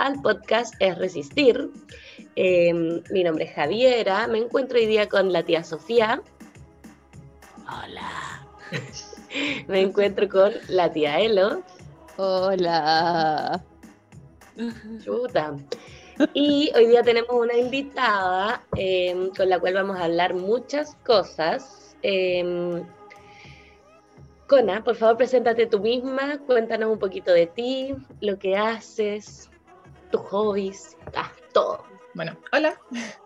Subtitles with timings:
[0.00, 1.70] al podcast Es Resistir.
[2.34, 6.22] Em, mi nombre es Javiera, me encuentro hoy día con la tía Sofía.
[7.66, 8.46] Hola.
[9.68, 11.62] me encuentro con la tía Elo.
[12.16, 13.62] Hola.
[15.04, 15.56] Chuta.
[16.32, 21.94] Y hoy día tenemos una invitada em, con la cual vamos a hablar muchas cosas.
[22.02, 22.82] Em,
[24.46, 29.49] Cona, por favor, preséntate tú misma, cuéntanos un poquito de ti, lo que haces,
[30.10, 31.84] tus hobbies, ah, todo.
[32.14, 32.74] Bueno, hola.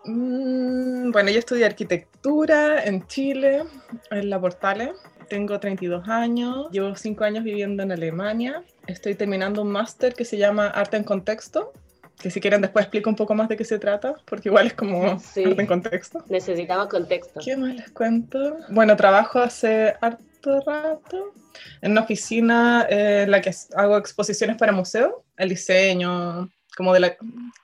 [0.05, 3.63] Mm, bueno, yo estudié arquitectura en Chile,
[4.11, 4.93] en La Portale.
[5.27, 8.63] Tengo 32 años, llevo 5 años viviendo en Alemania.
[8.85, 11.73] Estoy terminando un máster que se llama Arte en Contexto,
[12.21, 14.73] que si quieren después explico un poco más de qué se trata, porque igual es
[14.75, 16.23] como arte en contexto.
[16.29, 17.39] Necesitamos contexto.
[17.43, 18.57] ¿Qué más les cuento?
[18.69, 21.33] Bueno, trabajo hace harto rato
[21.81, 27.15] en una oficina en la que hago exposiciones para museos, el diseño, como de la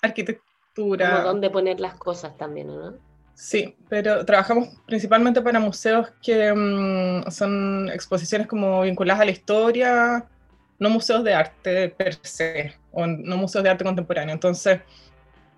[0.01, 1.11] arquitectura.
[1.11, 2.93] Como dónde poner las cosas también, ¿no?
[3.33, 10.25] Sí, pero trabajamos principalmente para museos que mm, son exposiciones como vinculadas a la historia,
[10.77, 14.33] no museos de arte per se, o no museos de arte contemporáneo.
[14.33, 14.81] Entonces,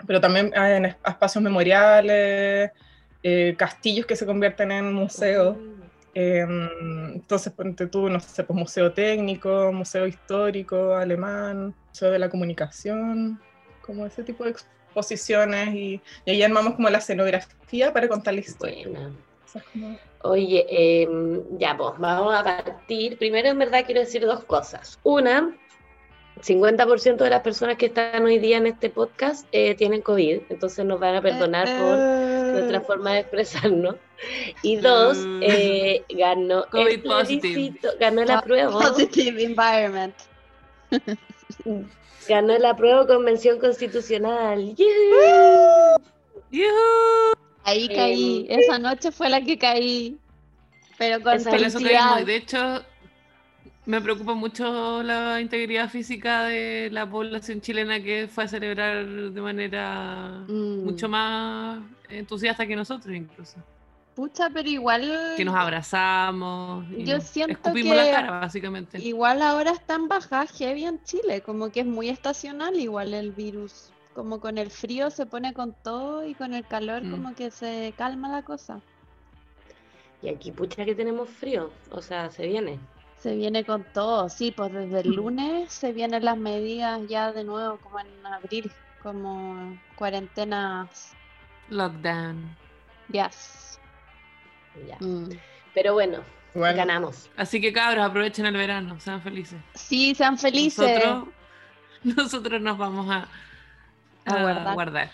[0.06, 2.72] pero también en espacios memoriales,
[3.22, 5.58] eh, castillos que se convierten en museos.
[6.16, 12.30] Em, entonces, ponte tú, no sé, pues museo técnico, museo histórico alemán, museo de la
[12.30, 13.40] comunicación,
[13.82, 18.88] como ese tipo de exposiciones y, ahí armamos como la escenografía para contar la historia.
[20.22, 23.18] Oye, em, ya pues, vamos a partir.
[23.18, 25.00] Primero, en verdad, quiero decir dos cosas.
[25.04, 25.56] Una,
[26.42, 30.86] 50% de las personas que están hoy día en este podcast eh, tienen COVID, entonces
[30.86, 32.23] nos van a perdonar por eh, eh.
[32.54, 33.96] Nuestra forma de expresarnos.
[34.62, 35.42] Y dos, mm.
[36.18, 37.74] ganó, COVID positive.
[38.00, 38.72] ganó la prueba.
[38.72, 40.16] Positive environment.
[42.28, 44.76] Ganó la prueba Convención Constitucional.
[47.66, 50.18] Ahí caí, esa noche fue la que caí,
[50.98, 52.26] pero con felicidad.
[52.26, 52.84] De hecho,
[53.86, 59.42] me preocupa mucho la integridad física de la población chilena que fue a celebrar de
[59.42, 60.84] manera mm.
[60.84, 63.58] mucho más entusiasta que nosotros incluso.
[64.16, 65.34] Pucha, pero igual...
[65.36, 66.86] Que nos abrazamos.
[67.00, 69.00] Yo siento escupimos la cara, básicamente.
[69.00, 73.32] Igual ahora está en baja heavy en Chile, como que es muy estacional igual el
[73.32, 73.92] virus.
[74.14, 77.12] Como con el frío se pone con todo y con el calor mm.
[77.12, 78.82] como que se calma la cosa.
[80.22, 82.80] Y aquí pucha que tenemos frío, o sea, se viene.
[83.24, 87.46] Se viene con todo, sí, pues desde el lunes se vienen las medidas ya de
[87.46, 88.70] nuevo, como en abril,
[89.02, 91.14] como cuarentenas.
[91.70, 92.54] Lockdown.
[93.14, 93.80] Yes.
[94.86, 94.98] Ya.
[95.00, 95.30] Mm.
[95.74, 96.18] Pero bueno,
[96.54, 97.30] ganamos.
[97.38, 99.62] Así que cabros, aprovechen el verano, sean felices.
[99.74, 101.02] Sí, sean felices.
[102.04, 103.30] Nosotros, nos vamos a,
[104.26, 105.12] a, guardar.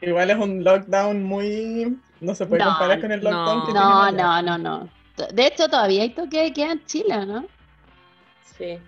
[0.00, 1.96] Igual es un lockdown muy...
[2.20, 5.01] No se puede comparar con el lockdown que No, no, no, no.
[5.28, 7.46] De hecho, todavía hay toque de queda en Chile, ¿no?
[8.56, 8.78] Sí.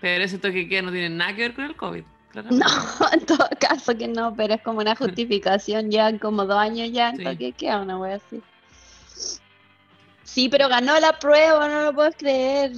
[0.00, 2.04] Pero ese toque de queda no tiene nada que ver con el COVID.
[2.50, 2.66] No,
[3.12, 5.90] en todo caso que no, pero es como una justificación.
[5.90, 8.42] ya como dos años ya en toque de queda, una wea así.
[10.24, 12.72] Sí, pero ganó la prueba, no lo puedo creer.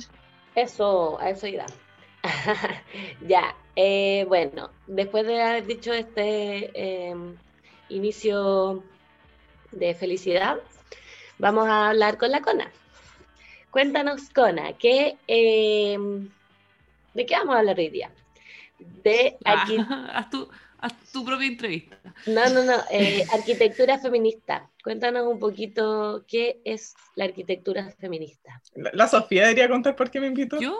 [0.54, 1.66] Eso, a eso irá.
[3.26, 6.70] ya, eh, bueno, después de haber dicho este
[7.08, 7.36] em,
[7.88, 8.82] inicio
[9.70, 10.58] de felicidad,
[11.38, 12.70] Vamos a hablar con la Cona.
[13.76, 16.30] Cuéntanos, Cona, ¿qué, em,
[17.12, 18.10] ¿de qué vamos a hablar hoy día?
[19.04, 19.76] De aquí...
[20.14, 20.48] haz, tu,
[21.12, 22.00] tu, propia entrevista.
[22.26, 22.72] No, no, no.
[22.90, 24.70] Eh, arquitectura feminista.
[24.82, 28.62] Cuéntanos un poquito qué es la arquitectura feminista.
[28.94, 30.58] La, Sofía debería contar por qué me invitó.
[30.58, 30.78] ¿Yo?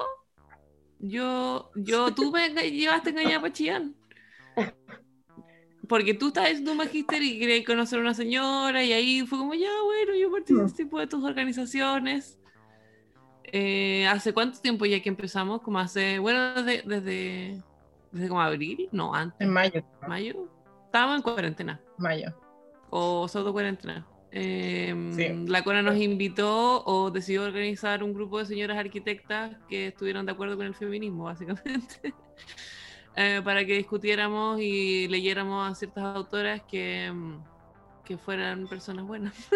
[0.99, 3.94] Yo, yo, tú me llevaste engañada para Chillán
[5.87, 9.38] porque tú estabas en tu magíster y querías conocer a una señora y ahí fue
[9.38, 12.38] como, ya, bueno, yo participo de tus organizaciones.
[13.52, 15.62] Eh, ¿Hace cuánto tiempo ya que empezamos?
[15.62, 17.62] Como hace, bueno, desde, desde,
[18.12, 19.40] desde como abril, no, antes.
[19.40, 19.84] En mayo.
[20.06, 20.48] ¿Mayo?
[20.87, 21.81] Estábamos en cuarentena.
[21.98, 22.34] Mayo.
[22.90, 24.06] O pseudo cuarentena.
[24.31, 30.26] Em, la CONA nos invitó o decidió organizar un grupo de señoras arquitectas que estuvieron
[30.26, 32.12] de acuerdo con el feminismo, básicamente.
[33.16, 37.38] eh, para que discutiéramos y leyéramos a ciertas autoras que, mm,
[38.06, 39.35] que fueran personas buenas.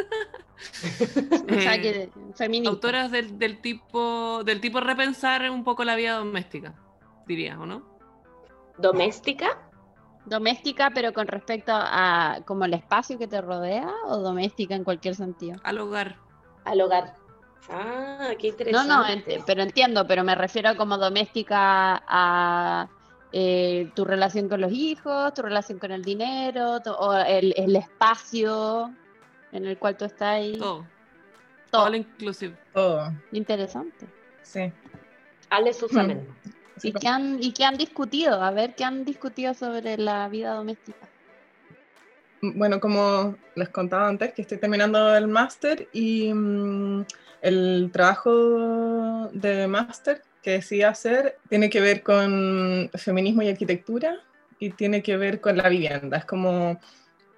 [1.49, 6.17] O sea, Eh, que autoras del, del tipo del tipo repensar un poco la vida
[6.19, 6.75] doméstica,
[7.26, 7.82] diría, ¿o no?
[8.76, 9.58] ¿Doméstica?
[10.26, 15.14] Doméstica, pero con respecto a como el espacio que te rodea o doméstica en cualquier
[15.14, 15.58] sentido.
[15.64, 16.17] Al hogar.
[16.67, 17.14] Al hogar.
[17.70, 18.88] Ah, qué No, interesante.
[18.88, 22.87] no, ent- pero entiendo, pero me refiero como doméstica a
[23.32, 27.77] eh, tu relación con los hijos, tu relación con el dinero, tu- o el, el
[27.77, 28.91] espacio
[29.53, 30.59] en el cual tú estás ahí.
[30.59, 30.87] Todo.
[31.71, 31.85] Todo.
[31.85, 32.56] All inclusive.
[32.73, 34.06] Todo, Interesante.
[34.43, 34.73] sí.
[35.50, 36.27] Ale Susamen.
[36.82, 38.43] ¿Y qué, han, ¿Y qué han discutido?
[38.43, 41.09] A ver, ¿qué han discutido sobre la vida doméstica?
[42.41, 47.05] Bueno, como les contaba antes, que estoy terminando el máster y mm,
[47.43, 54.16] el trabajo de máster que decidí hacer tiene que ver con feminismo y arquitectura
[54.58, 56.19] y tiene que ver con la vivienda.
[56.19, 56.78] Es como,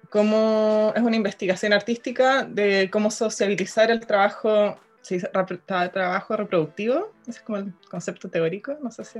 [0.09, 7.41] como es una investigación artística de cómo sociabilizar el trabajo, tra- trabajo reproductivo, ese es
[7.41, 9.19] como el concepto teórico, no sé si...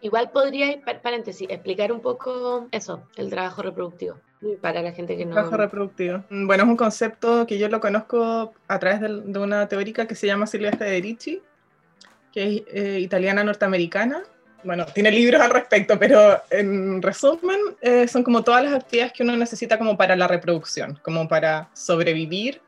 [0.00, 4.20] Igual podría, pa- paréntesis, explicar un poco eso, el trabajo reproductivo,
[4.60, 5.32] para la gente que no...
[5.32, 6.24] Trabajo reproductivo.
[6.28, 10.14] Bueno, es un concepto que yo lo conozco a través del- de, una teórica que
[10.14, 11.40] se llama Silvia Federici,
[12.34, 14.24] que es eh, italiana norteamericana.
[14.64, 19.22] Bueno, tiene libros al respecto, pero en resumen, eh, son como todas las actividades que
[19.22, 22.60] uno necesita como para la reproducción, como para sobrevivir.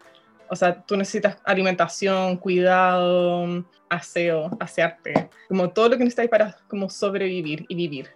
[0.48, 6.88] O sea, tú necesitas alimentación, cuidado, aseo, asearte, como todo lo que necesitas para como
[6.88, 8.10] sobrevivir y vivir.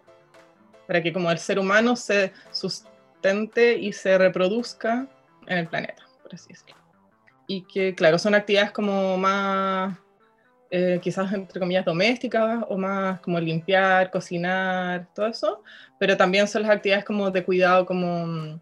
[0.86, 5.08] Para que como el ser humano se sustente y se reproduzca
[5.48, 6.76] en el planeta, por así decirlo.
[7.48, 9.98] Y que, claro, son actividades como más,
[10.70, 15.62] eh, quizás entre comillas, domésticas o más como limpiar, cocinar, todo eso,
[15.98, 18.60] pero también son las actividades como de cuidado, como mm,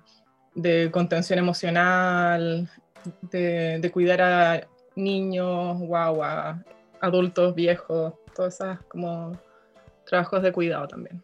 [0.55, 2.69] de contención emocional,
[3.23, 6.63] de, de cuidar a niños, guagua,
[7.01, 9.39] adultos, viejos, todas esas como
[10.07, 11.23] trabajos de cuidado también.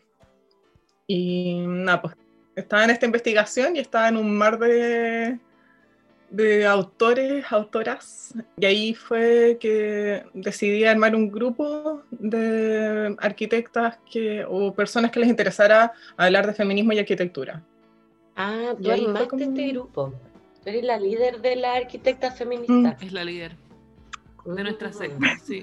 [1.06, 2.14] Y nada, pues
[2.56, 5.38] estaba en esta investigación y estaba en un mar de,
[6.34, 14.74] de autores, autoras, y ahí fue que decidí armar un grupo de arquitectas que, o
[14.74, 17.62] personas que les interesara hablar de feminismo y arquitectura.
[18.34, 20.12] Ah, tú armaste como- este grupo.
[20.62, 22.96] Tú eres la líder de la arquitecta feminista.
[23.00, 23.52] Es la líder
[24.44, 24.92] de nuestra Mm.
[24.92, 25.62] secta, sí.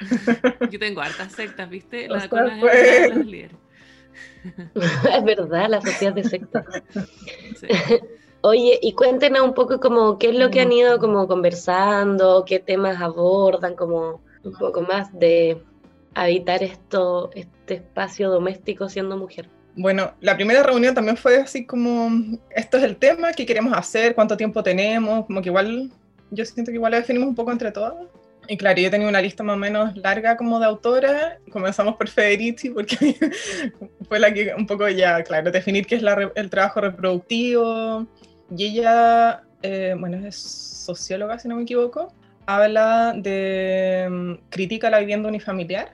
[0.70, 2.10] Yo tengo hartas sectas, ¿viste?
[2.10, 3.56] O La sea, Cona es fue- las líderes.
[5.16, 6.64] es verdad, la sociedad de sectas.
[7.56, 7.66] Sí.
[8.46, 10.72] Oye, y cuéntenos un poco como qué es lo que han Mm.
[10.72, 15.62] ido como conversando, qué temas abordan, como un poco más de
[16.14, 19.48] habitar esto, este espacio doméstico siendo mujer.
[19.76, 22.10] Bueno, la primera reunión también fue así como,
[22.50, 25.90] esto es el tema, qué queremos hacer, cuánto tiempo tenemos, como que igual,
[26.30, 27.94] yo siento que igual lo definimos un poco entre todas.
[28.46, 32.08] Y claro, yo tenía una lista más o menos larga como de autoras, comenzamos por
[32.08, 32.94] Federici porque
[34.06, 38.06] fue la que un poco ya, claro, definir qué es la el trabajo reproductivo.
[38.50, 42.12] Y ella, eh, bueno, es socióloga, si no me equivoco,
[42.46, 45.92] habla de, mm, critica la vivienda unifamiliar.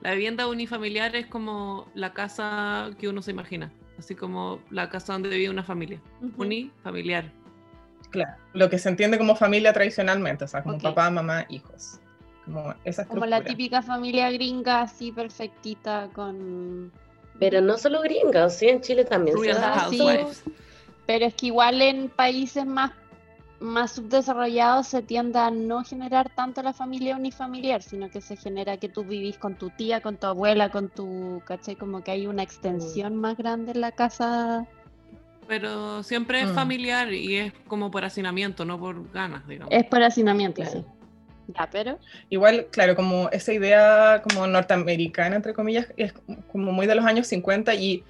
[0.00, 5.12] La vivienda unifamiliar es como la casa que uno se imagina, así como la casa
[5.12, 6.00] donde vive una familia.
[6.20, 6.42] Ujú.
[6.42, 7.30] Unifamiliar.
[8.10, 10.82] Claro, lo que se entiende como familia tradicionalmente, o sea, como Ok.
[10.82, 12.00] papá, mamá, hijos.
[12.44, 16.92] Como esa Como la típica familia gringa, así perfectita, con...
[17.38, 19.98] Pero no solo gringas, sí, en Chile también se Real da sí.
[19.98, 20.44] Housewives.
[21.06, 22.92] Pero es que igual en países más,
[23.60, 28.76] más subdesarrollados se tiende a no generar tanto la familia unifamiliar, sino que se genera
[28.76, 31.76] que tú vivís con tu tía, con tu abuela, con tu, ¿cachai?
[31.76, 34.66] Como que hay una extensión más grande en la casa.
[35.48, 36.54] Pero siempre es Mm.
[36.54, 39.74] familiar y es como por hacinamiento, no por ganas, digamos.
[39.74, 40.80] Es por hacinamiento, Claro.
[40.80, 40.86] sí.
[41.58, 41.98] Ya, pero...
[42.30, 46.14] Igual, claro, como esa idea como norteamericana, entre comillas, es
[46.50, 48.04] como muy de los años 50 y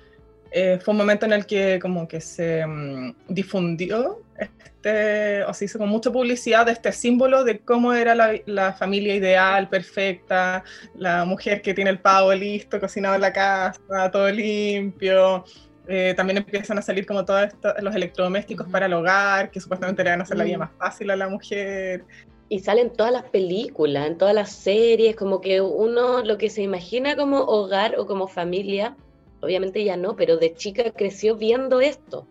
[0.53, 5.67] eh, fue un momento en el que como que se mm, difundió, este, o se
[5.67, 10.65] hizo con mucha publicidad de este símbolo de cómo era la, la familia ideal, perfecta,
[10.97, 15.45] la mujer que tiene el pavo listo, cocinado en la casa, todo limpio.
[15.89, 20.11] Eh, también empiezan a salir como todos los electrodomésticos para el hogar, que supuestamente le
[20.11, 20.61] van a hacer la vida Mm.
[20.61, 22.05] más fácil a la mujer.
[22.49, 26.63] Y salen todas las películas, en todas las series, como que uno lo que se
[26.63, 28.95] imagina como hogar o como familia,
[29.43, 32.27] obviamente ya no, pero de chica creció viendo esto.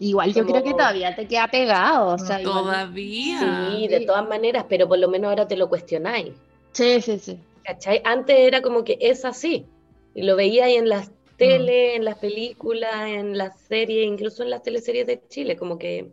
[0.00, 3.70] Igual yo creo que todavía te queda pegado, o sea, igual- Todavía.
[3.78, 6.32] Sí, de todas maneras, pero por lo menos ahora te lo cuestionáis.
[6.72, 7.38] Sí, sí, sí.
[7.64, 8.02] ¿Cachai?
[8.04, 9.66] Antes era como que es así.
[10.14, 14.50] Y lo veía ahí en las tele, en las películas, en las series, incluso en
[14.50, 16.12] las teleseries de Chile, como que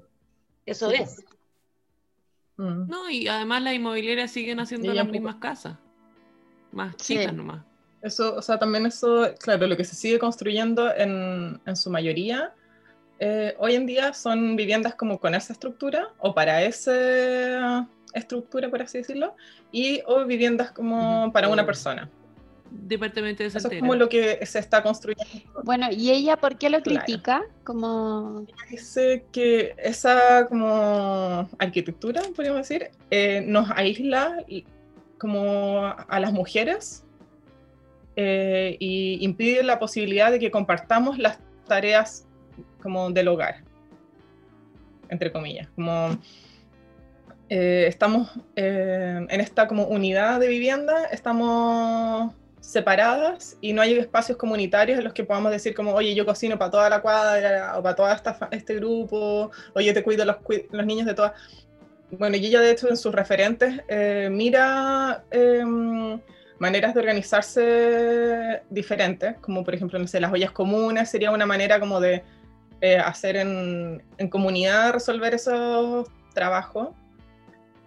[0.65, 1.24] eso es.
[2.58, 2.88] Mm.
[2.88, 5.77] No, y además las inmobiliarias siguen haciendo las mismas casas,
[6.72, 7.63] más chicas nomás.
[8.01, 12.53] Eso, o sea, también eso, claro, lo que se sigue construyendo en, en su mayoría
[13.24, 18.81] eh, hoy en día son viviendas como con esa estructura o para esa estructura, por
[18.81, 19.36] así decirlo,
[19.72, 22.10] y o viviendas como para una persona.
[22.72, 25.62] Departamento de Eso es como lo que se está construyendo.
[25.63, 27.43] Bueno, ¿y ella por qué lo critica?
[27.63, 28.43] Como...
[28.72, 34.43] Dice que esa como arquitectura, podríamos decir, eh, nos aísla
[35.20, 37.03] como a las mujeres
[38.23, 42.27] eh, y impide la posibilidad de que compartamos las tareas
[42.79, 43.63] como del hogar,
[45.09, 46.19] entre comillas, como
[47.49, 54.37] eh, estamos eh, en esta como unidad de vivienda, estamos separadas y no hay espacios
[54.37, 57.81] comunitarios en los que podamos decir como, oye, yo cocino para toda la cuadra o
[57.81, 58.07] para todo
[58.51, 60.35] este grupo, oye, te cuido los,
[60.71, 61.33] los niños de todas.
[62.11, 66.19] Bueno, y ella de hecho en sus referentes eh, mira em,
[66.61, 71.79] maneras de organizarse diferentes, como por ejemplo, no sé, las ollas comunes sería una manera
[71.79, 72.23] como de
[72.81, 76.89] eh, hacer en, en, comunidad, resolver esos trabajos.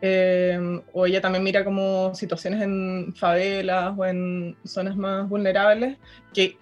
[0.02, 0.58] Eh,
[0.92, 5.96] o ella también mira como situaciones en favelas o en zonas más vulnerables
[6.34, 6.58] que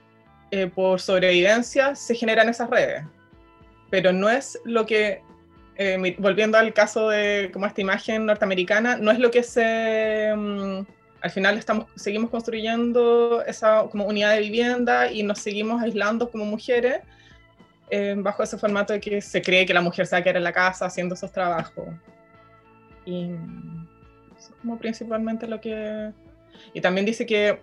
[0.50, 3.04] eh, por sobrevivencia se generan esas redes.
[3.88, 5.22] Pero no es lo que,
[6.18, 10.34] volviendo al caso de como esta imagen norteamericana, no es lo que se...
[10.36, 10.82] Mm,
[11.22, 16.44] al final estamos, seguimos construyendo esa como unidad de vivienda y nos seguimos aislando como
[16.44, 17.00] mujeres
[18.16, 20.44] bajo ese formato de que se cree que la mujer se va a quedar en
[20.44, 21.86] la casa haciendo esos trabajos.
[23.04, 23.24] Y
[24.38, 26.10] eso es como principalmente lo que...
[26.72, 27.60] Y también dice que,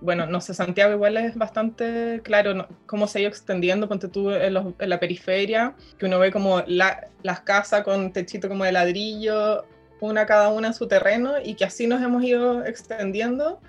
[0.00, 4.32] bueno, no sé, Santiago igual es bastante claro cómo se ha ido extendiendo, ponte tú
[4.32, 9.64] en, la periferia, que uno ve como las casas con techito como de ladrillo,
[10.06, 13.60] una cada una en su terreno, y que así nos hemos ido extendiendo.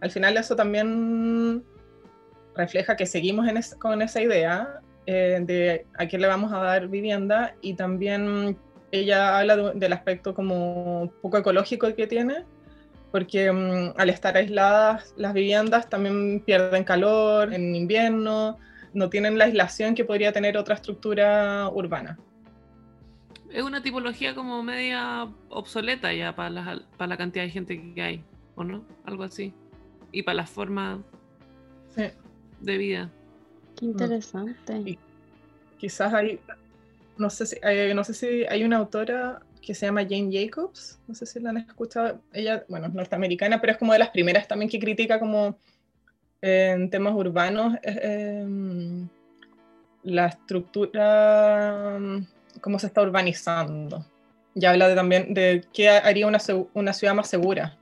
[0.00, 1.64] Al final eso también
[2.56, 3.46] refleja que seguimos
[3.78, 8.56] con esa idea eh, de a quién le vamos a dar vivienda y también
[8.92, 12.44] ella habla del aspecto como poco ecológico que tiene,
[13.10, 18.58] porque mm, al estar aisladas las viviendas también pierden calor en invierno,
[18.92, 22.18] no tienen la aislación que podría tener otra estructura urbana.
[23.52, 28.02] Es una tipología como media obsoleta ya para la, para la cantidad de gente que
[28.02, 28.84] hay, ¿o no?
[29.04, 29.52] Algo así.
[30.10, 31.02] Y para la forma
[32.60, 33.10] de vida.
[33.76, 34.98] Qué interesante.
[35.78, 36.40] quizás hay,
[37.18, 40.98] no sé, si, eh, no sé si hay una autora que se llama Jane Jacobs,
[41.06, 44.10] no sé si la han escuchado, ella, bueno, es norteamericana, pero es como de las
[44.10, 45.56] primeras también que critica como
[46.40, 49.08] en temas urbanos em,
[50.02, 51.98] la estructura,
[52.62, 54.06] cómo se está urbanizando.
[54.54, 56.38] Y habla de, también de qué haría una,
[56.72, 57.76] una ciudad más segura.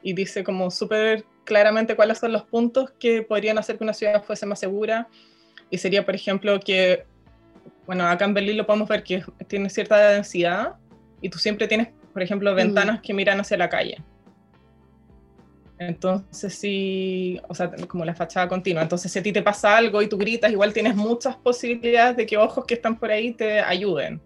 [0.00, 4.22] Y dice como súper claramente cuáles son los puntos que podrían hacer que una ciudad
[4.22, 5.08] fuese más segura.
[5.70, 7.04] Y sería, por ejemplo, que,
[7.84, 10.74] bueno, acá en Berlín lo podemos ver que tiene cierta densidad
[11.20, 13.96] y tú siempre tienes, por ejemplo, ventanas que miran hacia la calle.
[15.78, 18.82] Entonces, sí, o sea, como la fachada continua.
[18.82, 22.26] Entonces, si a ti te pasa algo y tú gritas, igual tienes muchas posibilidades de
[22.26, 24.20] que ojos que están por ahí te ayuden.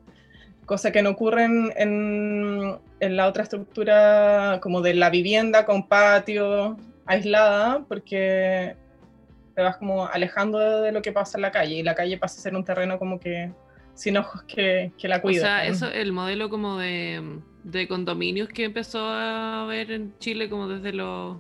[0.65, 1.73] Cosa que no ocurre en,
[3.01, 6.77] en la otra estructura como de la vivienda con patio,
[7.07, 8.77] aislada porque
[9.55, 12.39] te vas como alejando de lo que pasa en la calle y la calle pasa
[12.39, 13.51] a ser un terreno como que
[14.01, 15.43] sin ojos que, que la cuidan.
[15.43, 20.49] O sea, eso, el modelo como de, de, condominios que empezó a ver en Chile
[20.49, 21.37] como desde los...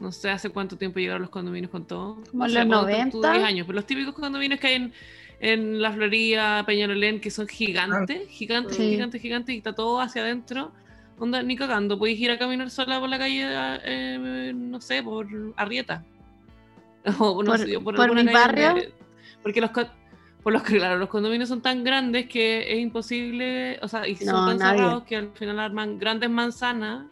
[0.00, 2.18] No sé hace cuánto tiempo llegaron los condominios con todo.
[2.28, 3.32] Como los 90.
[3.32, 4.92] años, pero los típicos condominios que hay en,
[5.38, 8.28] en La Florida, Peñalolén, que son gigantes, ah.
[8.28, 10.72] gigantes, gigantes, gigantes, y está todo hacia adentro
[11.18, 13.44] Onda, ni cagando, podéis ir a caminar sola por la calle,
[13.84, 16.04] eh, no sé, por Arrieta.
[17.18, 18.76] O no por, sé, por, por mi barrio.
[19.42, 19.70] porque los,
[20.44, 24.14] por los que, claro, los condominios son tan grandes que es imposible, o sea, y
[24.14, 27.06] son tan cerrados que al final arman grandes manzanas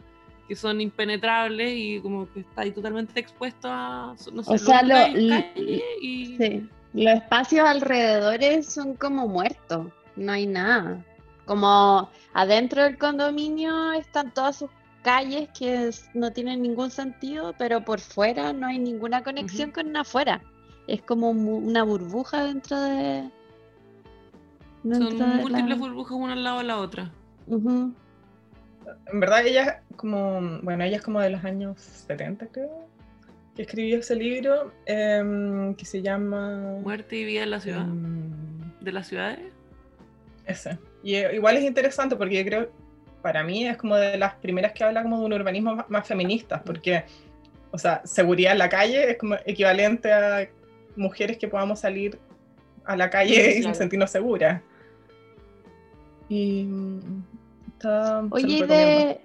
[0.47, 4.83] que son impenetrables y como que está ahí totalmente expuesto a, no sé, o sea,
[4.83, 6.37] lo, y...
[6.37, 6.69] sí.
[6.93, 11.03] los espacios alrededores son como muertos, no hay nada.
[11.45, 14.69] Como adentro del condominio están todas sus
[15.01, 20.41] calles que no tienen ningún sentido, pero por fuera no hay ninguna conexión con afuera.
[20.87, 23.29] Es como una burbuja dentro de...
[24.83, 27.11] Son múltiples burbujas una al lado de la otra.
[27.47, 32.87] En verdad ella como, bueno, ella es como de los años 70 creo.
[33.55, 36.79] que escribió ese libro, em, que se llama...
[36.81, 37.81] Muerte y vida en la ciudad.
[37.81, 38.31] em,
[38.81, 39.53] ¿De las ciudades?
[40.45, 40.77] ese.
[41.03, 42.69] Y eh, igual es interesante porque yo creo,
[43.21, 46.07] para mí es como de las primeras que habla como de un urbanismo más, más
[46.07, 47.05] feminista, porque,
[47.71, 50.49] o sea, seguridad en la calle es como equivalente a
[50.95, 52.19] mujeres que podamos salir
[52.85, 54.61] a la calle Sí, y sentirnos seguras.
[56.29, 57.23] Y mm,
[57.67, 59.21] está, Oye, de,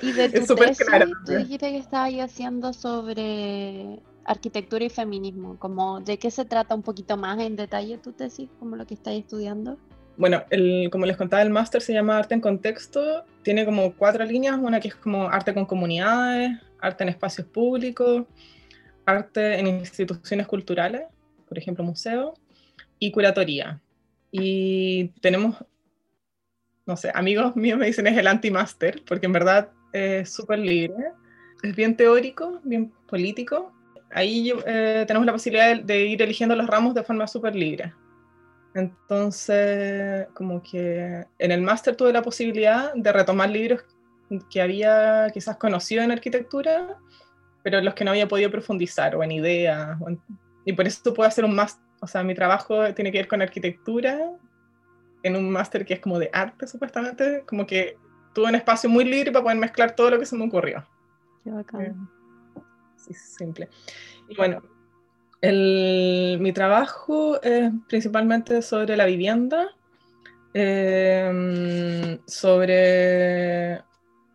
[0.00, 0.86] y de tu Es tesis,
[1.26, 6.74] tú dijiste que estabas ahí haciendo sobre arquitectura y feminismo, como de qué se trata
[6.74, 9.78] un poquito más en detalle tu tesis, como lo que estáis estudiando.
[10.16, 13.24] Bueno, el, como les contaba, el máster se llama Arte en Contexto.
[13.42, 14.58] Tiene como cuatro líneas.
[14.60, 18.24] Una que es como arte con comunidades, arte en espacios públicos,
[19.04, 21.02] arte en instituciones culturales,
[21.48, 22.38] por ejemplo, museos,
[22.98, 23.80] y curatoría.
[24.30, 25.56] Y tenemos,
[26.86, 31.12] no sé, amigos míos me dicen es el anti-máster, porque en verdad es súper libre.
[31.62, 33.72] Es bien teórico, bien político.
[34.10, 37.92] Ahí eh, tenemos la posibilidad de, de ir eligiendo los ramos de forma súper libre.
[38.74, 43.84] Entonces, como que en el máster tuve la posibilidad de retomar libros
[44.50, 46.96] que había quizás conocido en arquitectura,
[47.62, 49.98] pero en los que no había podido profundizar o en ideas.
[50.00, 50.20] o en-
[50.64, 53.42] y por eso puedo hacer un máster, o sea, mi trabajo tiene que ver con
[53.42, 54.30] arquitectura
[55.24, 57.96] en un máster que es como de arte, supuestamente, como que
[58.34, 60.84] tuve un espacio muy libre para poder mezclar todo lo que se me ocurrió.
[61.44, 61.80] Qué bacán.
[61.82, 61.94] Eh,
[62.96, 63.68] Sí, simple.
[64.28, 64.62] Y bueno,
[65.40, 69.70] el- mi trabajo es principalmente sobre la vivienda,
[70.54, 73.82] eh, sobre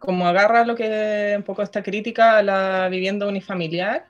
[0.07, 4.07] cómo agarra lo que un poco esta crítica a la vivienda unifamiliar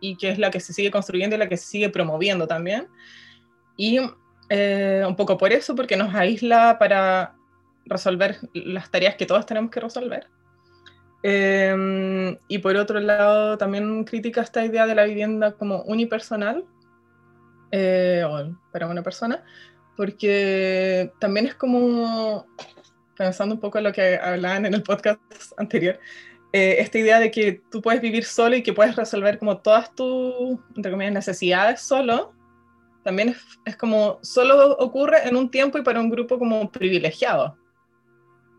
[0.00, 2.88] y que es la que se sigue construyendo y la que se sigue promoviendo también.
[3.76, 4.00] Y
[4.48, 7.36] eh, un poco por eso, porque nos aísla para
[7.84, 10.26] resolver las tareas que todos tenemos que resolver.
[11.22, 16.64] Eh, y por otro lado, también critica esta idea de la vivienda como unipersonal,
[17.70, 19.44] eh, o para una persona,
[19.96, 22.48] porque también es como,
[23.16, 25.20] pensando un poco en lo que hablaban en el podcast
[25.56, 25.98] anterior,
[26.52, 29.94] eh, esta idea de que tú puedes vivir solo y que puedes resolver como todas
[29.94, 32.32] tus, entre comillas, necesidades solo,
[33.02, 37.56] también es, es como, solo ocurre en un tiempo y para un grupo como privilegiado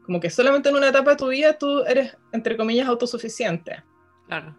[0.05, 3.83] como que solamente en una etapa de tu vida tú eres, entre comillas, autosuficiente.
[4.27, 4.55] Claro.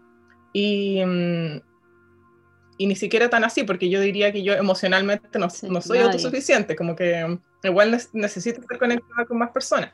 [0.51, 1.61] Y, mm,
[2.77, 5.97] y ni siquiera tan así, porque yo diría que yo emocionalmente no, Sí, no soy
[5.99, 6.11] nadie.
[6.11, 9.91] autosuficiente, como que mm, igual ne- necesito estar conectada con más personas.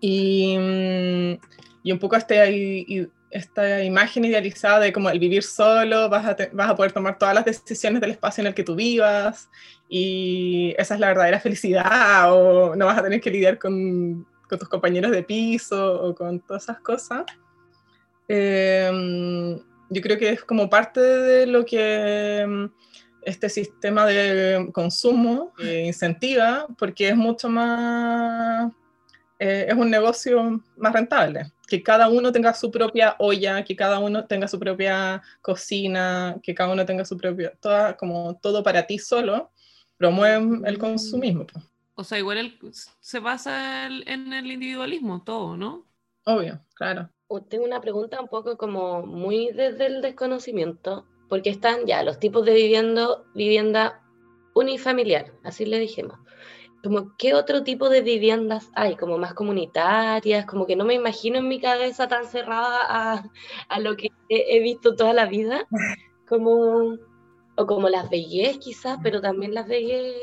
[0.00, 1.38] Y, mm,
[1.82, 6.50] y un poco este, esta imagen idealizada de como el vivir solo, vas a, te-
[6.52, 9.48] vas a poder tomar todas las decisiones del espacio en el que tú vivas,
[9.88, 14.58] y esa es la verdadera felicidad, o no vas a tener que lidiar con, con
[14.58, 17.24] tus compañeros de piso o con todas esas cosas.
[18.28, 22.64] Eh, yo creo que es como parte de lo que mm,
[23.22, 25.52] este sistema de consumo
[25.84, 28.72] incentiva, porque es mucho más,
[29.38, 33.98] eh, es un negocio más rentable, que cada uno tenga su propia olla, que cada
[33.98, 38.86] uno tenga su propia cocina, que cada uno tenga su propio, toda, como todo para
[38.86, 39.50] ti solo,
[39.96, 41.46] promueven el consumismo.
[41.46, 41.64] pues.
[41.96, 42.58] O sea, igual el-
[43.00, 45.84] se basa el- en el individualismo, todo, ¿no?
[46.24, 47.08] Obvio, claro.
[47.48, 52.44] Tengo una pregunta un poco como muy desde el desconocimiento, porque están ya los tipos
[52.46, 54.02] de vivienda, vivienda
[54.54, 56.18] unifamiliar, así le dijimos.
[56.84, 58.94] Como, ¿qué otro tipo de viviendas hay?
[58.94, 63.24] Como más comunitarias, como que no me imagino en mi cabeza tan cerrada a,
[63.68, 65.66] a lo que he, he visto toda la vida,
[66.28, 66.96] como,
[67.56, 70.14] o como las Vegués quizás, pero también las Vegués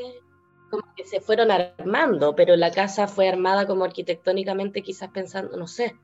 [0.70, 5.66] como que se fueron armando, pero la casa fue armada como arquitectónicamente quizás pensando, no
[5.66, 5.96] sé,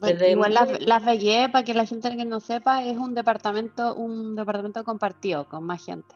[0.00, 1.02] Bueno, igual las, las
[1.50, 5.84] para que la gente que no sepa, es un departamento, un departamento compartido con más
[5.84, 6.14] gente.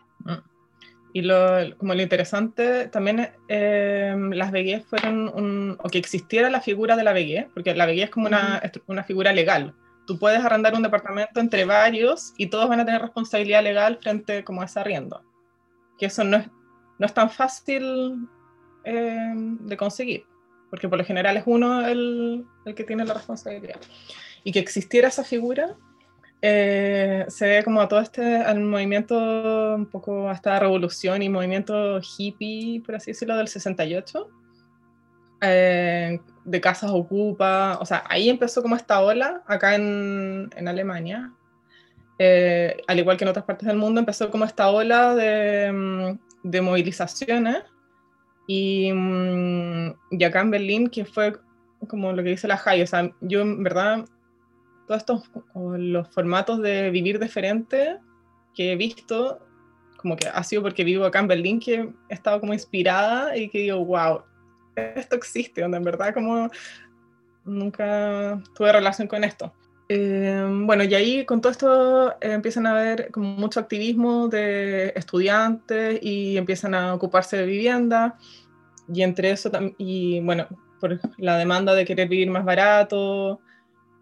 [1.15, 6.61] Y lo, como lo interesante también, eh, las vegués fueron, un, o que existiera la
[6.61, 9.75] figura de la vegué, porque la vegué es como una, estru- una figura legal.
[10.07, 14.45] Tú puedes arrendar un departamento entre varios y todos van a tener responsabilidad legal frente
[14.45, 15.23] como a ese arriendo.
[15.99, 16.51] Que eso no es,
[16.99, 18.29] no es tan fácil
[18.85, 20.25] eh, de conseguir,
[20.71, 23.81] porque por lo general es uno el, el que tiene la responsabilidad.
[24.45, 25.77] Y que existiera esa figura
[26.41, 31.29] eh, se ve como a todo este al movimiento, un poco a esta revolución y
[31.29, 34.29] movimiento hippie, por así decirlo, del 68,
[35.41, 41.33] eh, de casas ocupa, o sea, ahí empezó como esta ola, acá en, en Alemania,
[42.21, 46.19] eh, al igual que en otras partes del mundo, empezó como esta ola de, mm,
[46.45, 47.65] de movilizaciones,
[48.49, 51.35] y, mm, y acá en Berlín, que fue
[51.87, 54.07] como lo que dice la Jai, o sea, yo en verdad
[54.87, 57.99] todos estos los formatos de vivir diferente
[58.55, 59.39] que he visto,
[59.99, 63.51] como que ha sido porque vivo acá en Berlín que he estado como inspirada y
[63.51, 64.23] que digo, wow,
[64.75, 66.49] esto existe, donde en verdad como
[67.45, 69.53] nunca tuve relación con esto.
[69.91, 74.93] Eh, bueno, y ahí con todo esto eh, empiezan a haber como mucho activismo de
[74.95, 78.19] estudiantes y empiezan a ocuparse de vivienda
[78.93, 80.47] y entre eso y bueno,
[80.79, 83.41] por la demanda de querer vivir más barato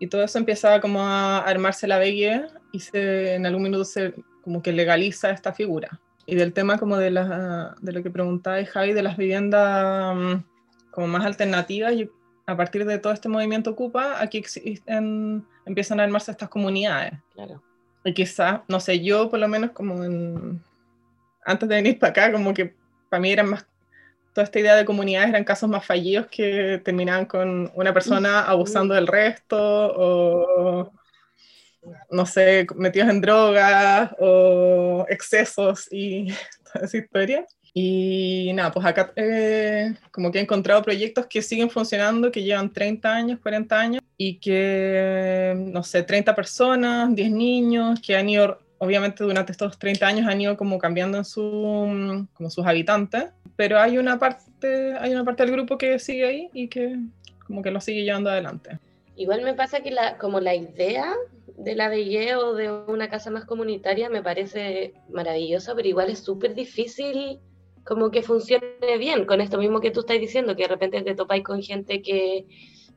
[0.01, 4.15] y todo eso empieza como a armarse la BG y se, en algún minuto se
[4.43, 6.01] como que legaliza esta figura.
[6.25, 10.35] Y del tema como de, la, de lo que preguntaba Javi, de las viviendas mm,
[10.91, 12.11] como más alternativas, y
[12.47, 17.15] a partir de todo este movimiento Ocupa, aquí existen, empiezan a armarse estas comunidades.
[17.35, 17.63] Claro.
[18.05, 20.63] Y quizás, no sé, yo por lo menos como en,
[21.45, 22.75] antes de venir para acá, como que
[23.09, 23.67] para mí eran más,
[24.33, 28.95] toda esta idea de comunidades eran casos más fallidos que terminaban con una persona abusando
[28.95, 30.93] del resto o,
[32.11, 36.29] no sé, metidos en drogas o excesos y
[36.73, 37.47] toda esa historia.
[37.79, 42.73] Y nada, pues acá eh, como que he encontrado proyectos que siguen funcionando, que llevan
[42.73, 48.59] 30 años, 40 años, y que, no sé, 30 personas, 10 niños, que han ido,
[48.79, 53.79] obviamente durante estos 30 años han ido como cambiando en su, como sus habitantes, pero
[53.79, 56.97] hay una parte, hay una parte del grupo que sigue ahí y que
[57.47, 58.79] como que lo sigue llevando adelante.
[59.17, 61.13] Igual me pasa que la, como la idea
[61.59, 66.21] de la de o de una casa más comunitaria me parece maravillosa, pero igual es
[66.21, 67.39] súper difícil
[67.87, 71.15] como que funcione bien con esto mismo que tú estás diciendo, que de repente te
[71.15, 72.47] topáis con gente que,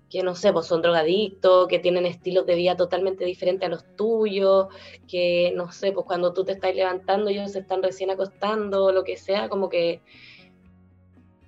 [0.10, 3.96] que no sé, pues son drogadictos, que tienen estilos de vida totalmente diferentes a los
[3.96, 4.68] tuyos,
[5.08, 9.04] que no sé, pues cuando tú te estás levantando ellos se están recién acostando, lo
[9.04, 10.02] que sea, como que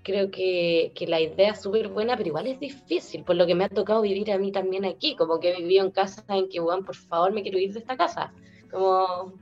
[0.03, 3.55] creo que, que la idea es súper buena, pero igual es difícil, por lo que
[3.55, 6.47] me ha tocado vivir a mí también aquí, como que he vivido en casa en
[6.47, 8.31] que, bueno, por favor, me quiero ir de esta casa,
[8.69, 9.33] como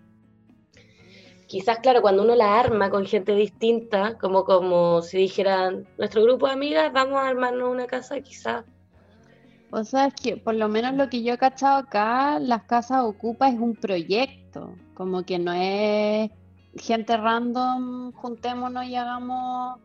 [1.50, 6.46] quizás, claro, cuando uno la arma con gente distinta, como, como si dijeran, nuestro grupo
[6.46, 8.64] de amigas, vamos a armarnos una casa, quizás.
[9.72, 13.04] O sea, es que por lo menos lo que yo he cachado acá, las casas
[13.04, 16.30] ocupa es un proyecto, como que no es
[16.78, 19.80] gente random, juntémonos y hagamos,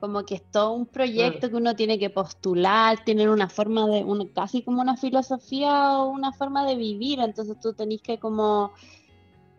[0.00, 4.06] como que es todo un proyecto que uno tiene que postular, tiene una forma de,
[4.34, 8.72] casi como una filosofía o una forma de vivir, entonces tú tenés que como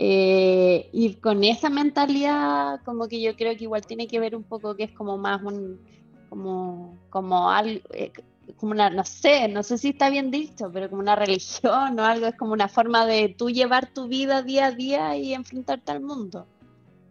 [0.03, 4.41] eh, y con esa mentalidad, como que yo creo que igual tiene que ver un
[4.41, 5.79] poco que es como más un,
[6.27, 8.11] como, como algo, eh,
[8.57, 12.03] como una, no sé, no sé si está bien dicho, pero como una religión o
[12.03, 15.91] algo, es como una forma de tú llevar tu vida día a día y enfrentarte
[15.91, 16.47] al mundo.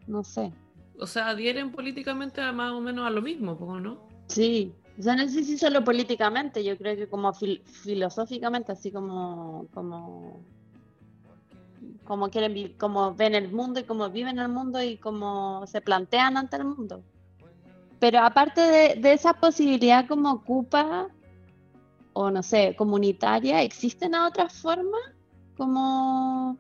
[0.09, 0.53] No sé.
[0.99, 4.01] O sea, adhieren políticamente más o menos a lo mismo, ¿no?
[4.27, 9.69] Sí, o sea, no sé si solo políticamente, yo creo que como filosóficamente, así como,
[9.73, 10.45] como
[12.11, 16.37] cómo quieren cómo ven el mundo y cómo viven el mundo y cómo se plantean
[16.37, 17.05] ante el mundo.
[18.01, 21.07] Pero aparte de, esa posibilidad como ocupa,
[22.13, 25.01] o no sé, comunitaria, ¿existen otras formas?
[25.57, 26.59] Como,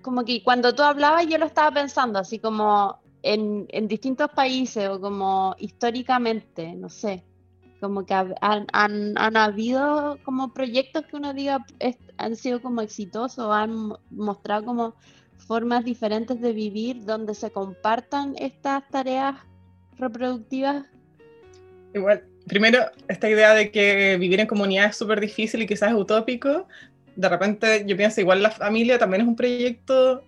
[0.00, 5.00] como que cuando tú hablabas yo lo estaba pensando, así como en distintos países o
[5.00, 7.24] como históricamente, no sé
[7.80, 11.64] como que han, han, habido como proyectos que uno diga
[12.18, 14.94] han sido como exitosos, han mostrado como
[15.36, 19.36] formas diferentes de vivir donde se compartan estas tareas
[19.98, 20.86] reproductivas.
[21.94, 25.96] Igual, primero, esta idea de que vivir en comunidad es súper difícil y quizás es
[25.96, 26.66] utópico,
[27.14, 30.22] de repente yo pienso igual la familia también es un proyecto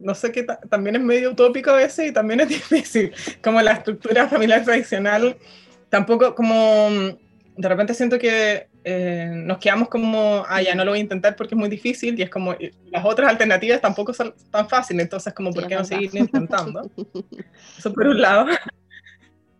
[0.00, 3.72] no sé qué, también es medio utópico a veces y también es difícil, como la
[3.72, 5.36] estructura familiar tradicional
[5.88, 6.88] tampoco como
[7.58, 11.34] de repente siento que eh, nos quedamos como, ah, ya no lo voy a intentar
[11.34, 12.54] porque es muy difícil y es como,
[12.90, 16.88] las otras alternativas tampoco son tan fáciles, entonces como, ¿por qué no seguir intentando?
[17.78, 18.46] Eso por un lado.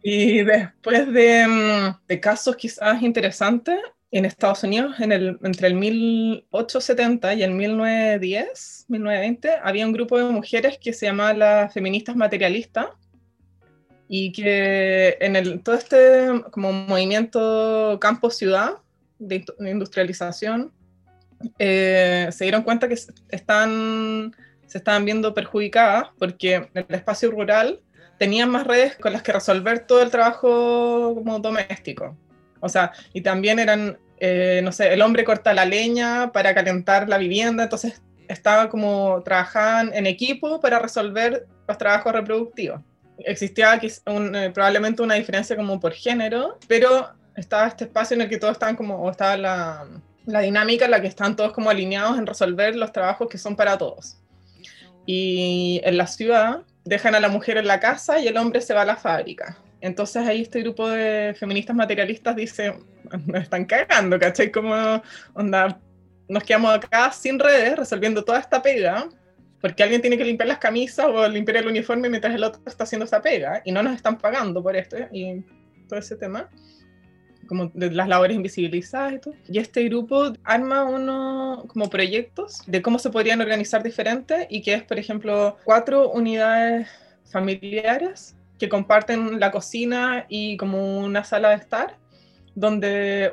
[0.01, 3.79] Y después de, mm, de, casos quizás interesantes,
[4.11, 10.17] en Estados Unidos, en el, entre el 1870 y el 1910, 1920, había un grupo
[10.17, 12.87] de mujeres que se llamaba las feministas materialistas,
[14.09, 18.79] y que en el, todo este como movimiento campo-ciudad
[19.19, 20.73] de, industrialización
[21.59, 24.35] eh, se dieron cuenta que están,
[24.67, 27.81] se estaban viendo perjudicadas porque en el espacio rural
[28.19, 32.17] tenían más redes con las que resolver todo el trabajo como doméstico.
[32.61, 37.09] O sea, y también eran, eh, no sé, el hombre corta la leña para calentar
[37.09, 42.81] la vivienda, entonces estaba como, trabajaban en equipo para resolver los trabajos reproductivos
[43.25, 48.29] existía un, eh, probablemente una diferencia como por género, pero estaba este espacio en el
[48.29, 49.87] que todos estaban como, o estaba la,
[50.27, 53.57] la dinámica en la que están todos como alineados en resolver los trabajos que son
[53.57, 54.19] para todos.
[55.07, 58.75] Y en la ciudad dejan a la mujer en la casa y el hombre se
[58.75, 59.57] va a la fábrica.
[59.81, 62.75] Entonces ahí este grupo de feministas materialistas dice,
[63.27, 64.51] nos están cagando, ¿cachai?
[64.51, 65.03] Como
[65.35, 65.79] onda,
[66.29, 69.09] nos quedamos acá sin redes resolviendo toda esta pega,
[69.61, 72.85] porque alguien tiene que limpiar las camisas o limpiar el uniforme mientras el otro está
[72.85, 75.45] haciendo esa pega, y no nos están pagando por esto y
[75.89, 76.49] todo ese tema
[77.49, 79.35] como de las labores invisibilizadas y todo.
[79.49, 84.75] Y este grupo arma unos como proyectos de cómo se podrían organizar diferente y que
[84.75, 86.89] es, por ejemplo, cuatro unidades
[87.25, 91.97] familiares que comparten la cocina y como una sala de estar,
[92.55, 93.33] donde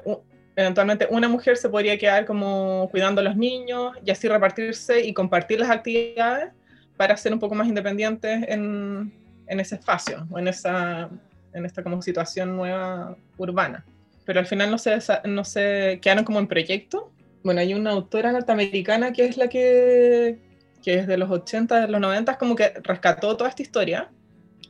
[0.56, 5.13] eventualmente una mujer se podría quedar como cuidando a los niños y así repartirse y
[5.13, 6.52] compartir las actividades
[6.98, 9.13] para ser un poco más independientes en,
[9.48, 11.10] en ese espacio o en, esa,
[11.54, 13.84] en esta como situación nueva urbana
[14.26, 17.12] pero al final no se, no se quedaron como en proyecto.
[17.44, 20.39] Bueno, hay una autora norteamericana que es la que,
[20.84, 24.10] que es de los 80, de los 90, como que rescató toda esta historia,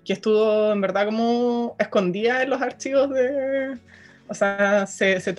[0.04, 3.78] que estuvo en verdad como escondida en los archivos de,
[4.28, 5.36] o sea, se, se,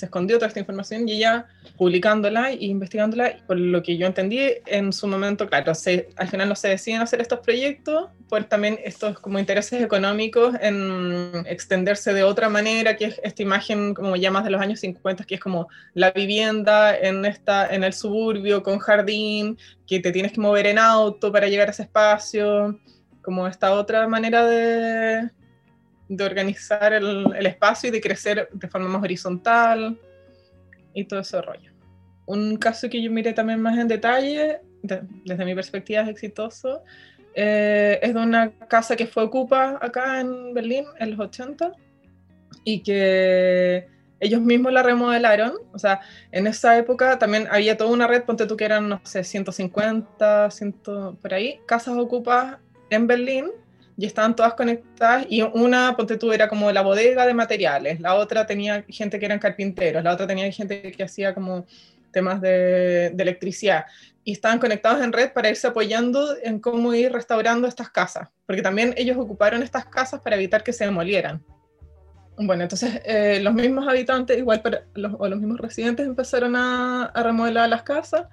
[0.00, 4.92] escondió toda esta información y ella publicándola e investigándola, por lo que yo entendí en
[4.92, 9.18] su momento, claro, se, al final no se deciden hacer estos proyectos por también estos
[9.18, 14.44] como intereses económicos en extenderse de otra manera, que es esta imagen como ya más
[14.44, 18.78] de los años 50, que es como la vivienda en, esta, en el suburbio con
[18.78, 22.78] jardín, que te tienes que mover en auto para llegar a ese espacio,
[23.20, 25.30] como esta otra manera de
[26.16, 29.98] de organizar el, el, espacio y de crecer de forma más horizontal
[30.94, 31.70] y todo ese rollo.
[32.26, 36.82] Un caso que yo miré también más en detalle, desde mi perspectiva es exitoso,
[37.34, 41.72] eh, es de una casa que fue ocupa acá en Berlín en los 80
[42.64, 43.88] y que
[44.20, 48.46] ellos mismos la remodelaron, o sea, en esa época también había toda una red, ponte
[48.46, 50.72] tú que eran, no sé, 150, 100,
[51.20, 52.58] por ahí, casas ocupadas
[52.90, 53.50] en Berlín
[53.96, 58.46] y estaban todas conectadas y una, ponte era como la bodega de materiales, la otra
[58.46, 61.66] tenía gente que eran carpinteros, la otra tenía gente que hacía como
[62.10, 63.86] temas de, electricidad
[64.24, 68.62] y estaban conectados en red para irse apoyando en cómo ir restaurando estas casas, porque
[68.62, 71.42] también ellos ocuparon estas casas para evitar que se demolieran.
[72.38, 74.62] Bueno, entonces eh, los mismos habitantes, igual
[75.18, 78.26] o los mismos residentes empezaron a, a, remodelar las casas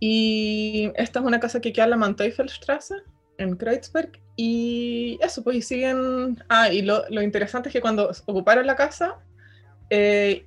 [0.00, 2.94] y esta es una casa que queda en la Manteufelstraße,
[3.38, 6.42] en Kreuzberg, y eso, pues y siguen.
[6.48, 9.16] Ah, y lo, lo interesante es que cuando ocuparon la casa,
[9.90, 10.46] eh,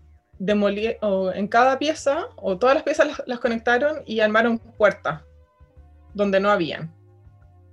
[1.01, 5.21] o en cada pieza, o todas las piezas las, las, conectaron y armaron puertas
[6.13, 6.93] donde no habían.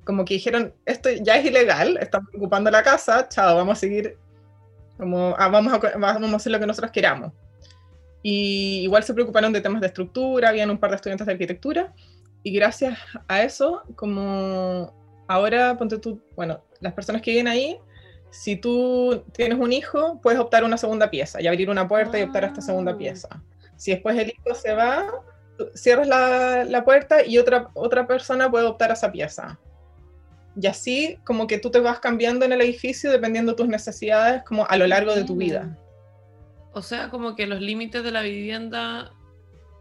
[0.05, 4.17] Como que dijeron, esto ya es ilegal, estamos ocupando la casa, chao, vamos a seguir,
[4.97, 7.33] como, ah, vamos, a, vamos a hacer lo que nosotros queramos.
[8.23, 11.93] Y igual se preocuparon de temas de estructura, habían un par de estudiantes de arquitectura,
[12.43, 12.99] y gracias
[13.29, 17.79] a eso, como ahora, ponte tú, bueno, las personas que viven ahí,
[18.31, 22.23] si tú tienes un hijo, puedes optar una segunda pieza y abrir una puerta y
[22.23, 22.99] optar a esta segunda ah.
[22.99, 23.43] pieza.
[23.77, 25.07] Si después el hijo se va,
[25.75, 29.59] cierras la, la, puerta y otra, otra persona puede optar a esa pieza.
[30.61, 34.43] Y así como que tú te vas cambiando en el edificio dependiendo de tus necesidades
[34.45, 35.79] como a lo largo de tu vida.
[36.73, 39.13] O sea, como que los límites de la vivienda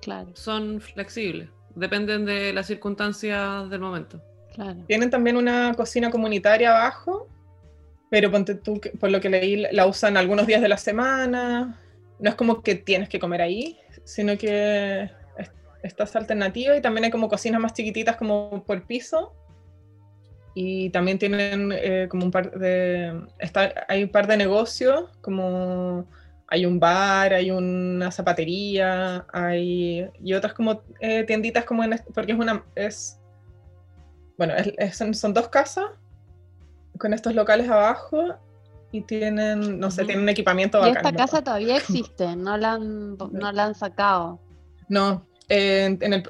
[0.01, 0.29] claro.
[0.33, 4.21] son flexibles, dependen de las circunstancias del momento.
[4.87, 7.27] Tienen también una cocina comunitaria abajo,
[8.09, 11.79] pero ponte tú, por lo que leí, la usan algunos días de la semana.
[12.19, 15.09] No es como que tienes que comer ahí, sino que
[15.83, 19.33] estás alternativa y también hay como cocinas más chiquititas como por piso.
[20.57, 23.21] Y también tienen eh, como un par de...
[23.39, 26.07] Está, hay un par de negocios, como
[26.47, 30.07] hay un bar, hay una zapatería, hay...
[30.23, 31.99] Y otras como eh, tienditas como en...
[32.13, 32.63] Porque es una...
[32.73, 33.19] Es,
[34.37, 35.85] bueno, es, son, dos casas
[36.97, 38.35] con estos locales abajo
[38.91, 40.93] y tienen, no sé, tienen un equipamiento bacán.
[40.93, 44.39] Y esta casa todavía existe, no la han, no la han sacado.
[44.87, 46.29] No, en, el,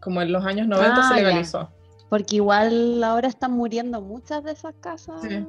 [0.00, 1.70] como en los años 90 se ah, legalizó.
[2.08, 5.22] Porque igual ahora están muriendo muchas de esas casas.
[5.22, 5.46] Sí.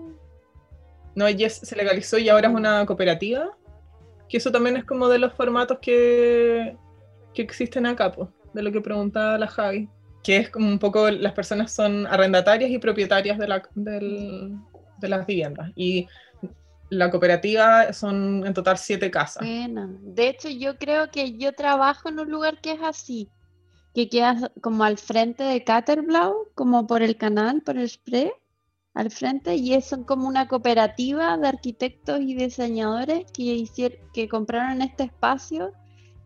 [1.15, 3.49] No, y se legalizó y ahora es una cooperativa.
[4.29, 6.77] Que eso también es como de los formatos que,
[7.33, 9.89] que existen acá, pues, de lo que preguntaba la Javi
[10.23, 14.55] que es como un poco las personas son arrendatarias y propietarias de, la, del,
[14.99, 15.71] de las viviendas.
[15.75, 16.07] Y
[16.89, 19.45] la cooperativa son en total siete casas.
[19.45, 23.29] Bueno, de hecho yo creo que yo trabajo en un lugar que es así,
[23.95, 28.31] que queda como al frente de Caterblau, como por el canal, por el Spree,
[28.93, 34.81] al frente, y es como una cooperativa de arquitectos y diseñadores que, hicieron, que compraron
[34.81, 35.71] este espacio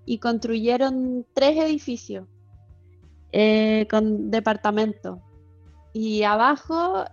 [0.03, 2.27] y construyeron tres edificios
[3.37, 5.19] eh, con departamentos.
[5.91, 7.03] Y abajo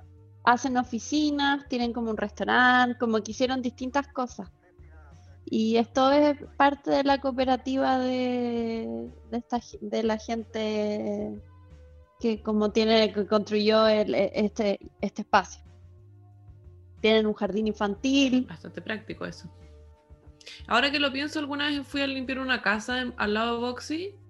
[0.45, 4.49] hacen oficinas, tienen como un restaurante, como que hicieron distintas cosas.
[5.45, 11.43] Y esto es parte de la cooperativa de, de, esta, de la gente
[12.21, 15.65] que como tiene, que construyó e, este, este espacio.
[17.01, 18.47] Tienen un jardín infantil.
[18.49, 19.53] Bastante práctico eso.
[20.69, 24.22] Ahora que lo pienso, alguna vez fui a limpiar una casa al lado de Boxy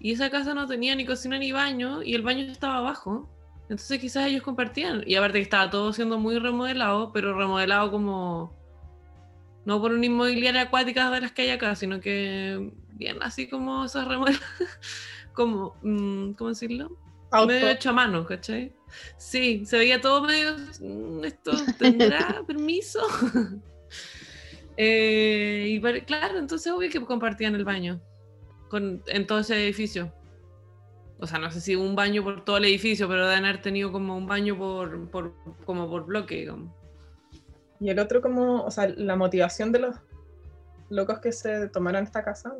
[0.00, 3.28] y esa casa no tenía ni cocina ni baño y el baño estaba abajo.
[3.62, 5.02] Entonces quizás ellos compartían.
[5.06, 8.56] Y aparte que estaba todo siendo muy remodelado, pero remodelado como...
[9.64, 13.84] No por una inmobiliaria acuática de las que hay acá, sino que bien así como
[13.84, 14.48] esas remodeladas.
[15.34, 16.96] como, mm, ¿cómo decirlo?
[17.46, 18.72] Medio hecho a mano, ¿cachai?
[19.18, 20.56] Sí, se veía todo medio...
[20.80, 23.00] Mm, ¿Esto tendrá permiso?
[24.80, 28.00] Eh, y claro, entonces obvio que compartían el baño
[28.68, 30.12] con, en todo ese edificio.
[31.20, 33.90] O sea, no sé si un baño por todo el edificio, pero deben haber tenido
[33.90, 36.48] como un baño por, por, como por bloque.
[37.80, 39.96] Y el otro como, o sea, la motivación de los
[40.90, 42.54] locos que se tomaron esta casa,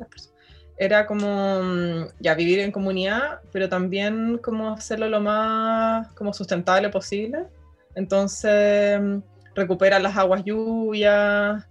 [0.77, 6.89] era como mm, ya vivir en comunidad, pero también como hacerlo lo más como sustentable
[6.89, 7.47] posible.
[7.95, 9.19] Entonces mm,
[9.55, 11.67] recupera las aguas lluvias,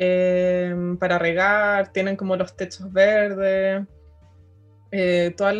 [0.00, 3.84] Em, para regar, tienen como los techos verdes,
[4.92, 5.50] eh, todo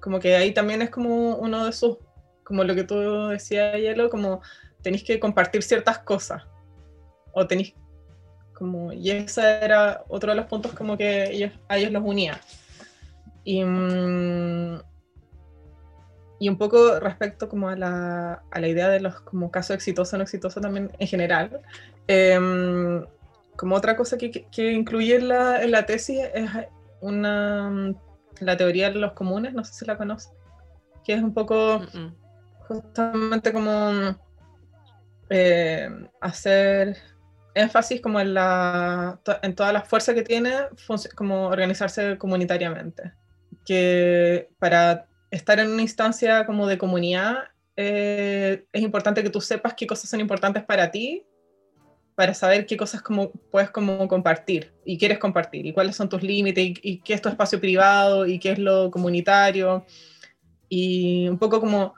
[0.00, 1.96] como que ahí también es como uno de esos,
[2.44, 4.42] como lo que tú decías, Hielo, como
[4.82, 6.42] tenéis que compartir ciertas cosas,
[7.32, 7.74] o tenéis
[8.52, 12.38] como, y ese era otro de los puntos como que ellos, a ellos los unía.
[13.44, 14.82] Y, mm,
[16.38, 20.12] y un poco respecto como a la, a la idea de los como casos exitosos
[20.12, 21.62] o no exitosos también en general,
[22.08, 22.38] eh,
[23.62, 26.50] como otra cosa que, que incluye en la, en la, tesis es
[27.00, 27.94] una,
[28.40, 30.32] la teoría de los comunes, no sé si la conoces,
[31.04, 31.80] que es un poco
[32.66, 34.18] justamente como
[35.30, 35.88] eh,
[36.20, 36.96] hacer
[37.54, 40.54] énfasis como en, la, en toda la fuerza que tiene
[41.14, 43.12] como organizarse comunitariamente.
[43.64, 47.44] Que para estar en una instancia como de comunidad
[47.76, 51.24] eh, es importante que tú sepas qué cosas son importantes para ti
[52.14, 53.02] para saber qué cosas
[53.50, 57.60] puedes compartir y quieres compartir y cuáles son tus límites y, qué es tu espacio
[57.60, 59.86] privado y qué es lo comunitario.
[60.68, 61.94] Y un poco como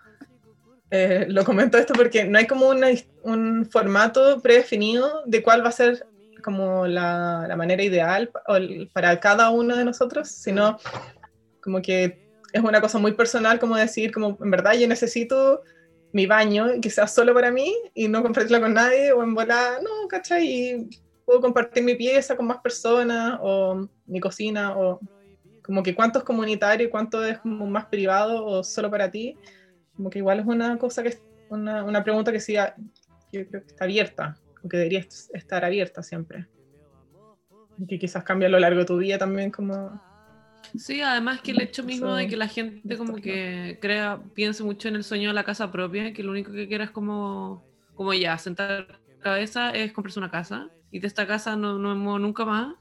[0.91, 5.73] eh, lo comento esto porque no hay como un formato predefinido de cuál va a
[5.73, 6.07] ser
[6.43, 8.31] como la, la manera ideal
[8.93, 10.79] para cada uno de nosotros, sino
[11.61, 15.63] como que es una cosa muy personal como decir como en verdad yo necesito
[16.15, 19.83] mi baño, que sea solo para mí y no compartirlo con nadie, o en volar,
[19.83, 20.47] no, ¿cachai?
[20.47, 20.91] Y
[21.25, 25.01] puedo compartir mi pieza con más personas, o mi cocina, o
[25.65, 29.37] como que cuánto es comunitario y cuánto es como más privado o solo para ti,
[29.97, 33.65] como que igual es una cosa que es una, una pregunta que sí, yo creo
[33.65, 36.47] que está abierta, o que debería estar abierta siempre.
[37.77, 40.01] Y que quizás cambia a lo largo de tu vida también como
[40.77, 44.89] Sí, además que el hecho mismo de que la gente como que crea, piense mucho
[44.89, 48.13] en el sueño de la casa propia, que lo único que quiera es como, como
[48.13, 52.45] ya, sentar cabeza es comprarse una casa, y de esta casa no, no hemos nunca
[52.45, 52.75] más,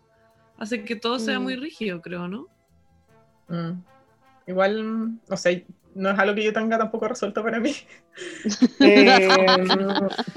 [0.58, 1.62] hace que todo sea muy mm.
[1.62, 2.48] rígido, creo, ¿no?
[3.48, 3.84] Mm.
[4.48, 7.74] Igual, no sé, no es algo que yo tenga tampoco resuelto para mí.
[8.80, 9.30] eh,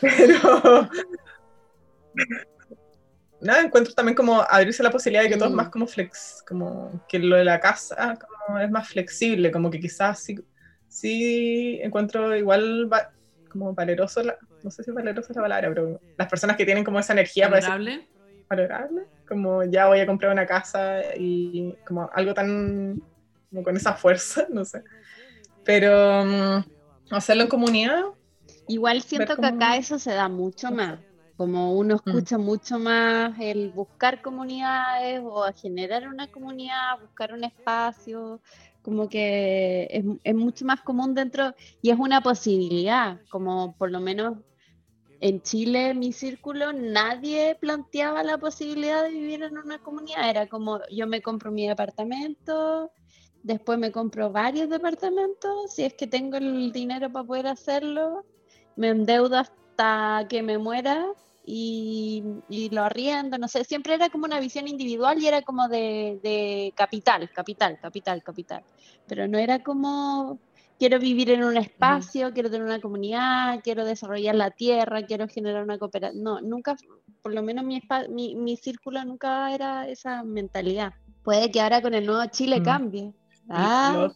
[0.00, 0.88] pero
[3.46, 7.04] nada, encuentro también como abrirse la posibilidad de que todo es más como flex, como
[7.08, 10.38] que lo de la casa como es más flexible, como que quizás sí,
[10.88, 12.88] sí encuentro igual
[13.50, 14.22] como valeroso,
[14.62, 17.48] no sé si valeroso es la palabra, pero las personas que tienen como esa energía
[17.48, 18.06] valorable,
[18.48, 23.02] valorable, como ya voy a comprar una casa y como algo tan
[23.50, 24.82] como con esa fuerza, no sé.
[25.64, 28.02] Pero mm, hacerlo en comunidad.
[28.68, 30.98] Igual siento que acá eso se da mucho más
[31.36, 32.08] como uno mm.
[32.08, 38.40] escucha mucho más el buscar comunidades o a generar una comunidad, buscar un espacio,
[38.82, 44.00] como que es, es, mucho más común dentro y es una posibilidad, como por lo
[44.00, 44.38] menos
[45.20, 50.80] en Chile, mi círculo, nadie planteaba la posibilidad de vivir en una comunidad, era como
[50.90, 52.90] yo me compro mi departamento,
[53.42, 58.24] después me compro varios departamentos, si es que tengo el dinero para poder hacerlo,
[58.76, 61.06] me endeudo hasta que me muera
[61.48, 66.72] y, lo arriendo, no sé, siempre era como una visión individual y era como de,
[66.76, 68.64] capital, capital, capital, capital.
[69.06, 70.40] Pero no era como
[70.76, 75.62] quiero vivir en un espacio, quiero tener una comunidad, quiero desarrollar la tierra, quiero generar
[75.62, 76.22] una cooperación.
[76.24, 76.74] No, nunca,
[77.22, 77.80] por lo menos mi,
[78.10, 80.92] mi, mi círculo nunca era esa mentalidad.
[81.22, 82.64] Puede que ahora con el nuevo Chile Mm.
[82.64, 83.02] cambie.
[83.02, 83.12] Y
[83.48, 84.08] Ah,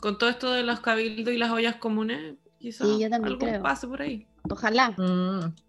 [0.00, 3.38] Con todo esto de los cabildos y las ollas comunes, quizás Sí, yo también algo
[3.38, 3.62] creo.
[3.62, 4.26] pase por ahí.
[4.50, 4.90] ojalá.
[4.98, 5.54] Mm.
[5.54, 5.63] Y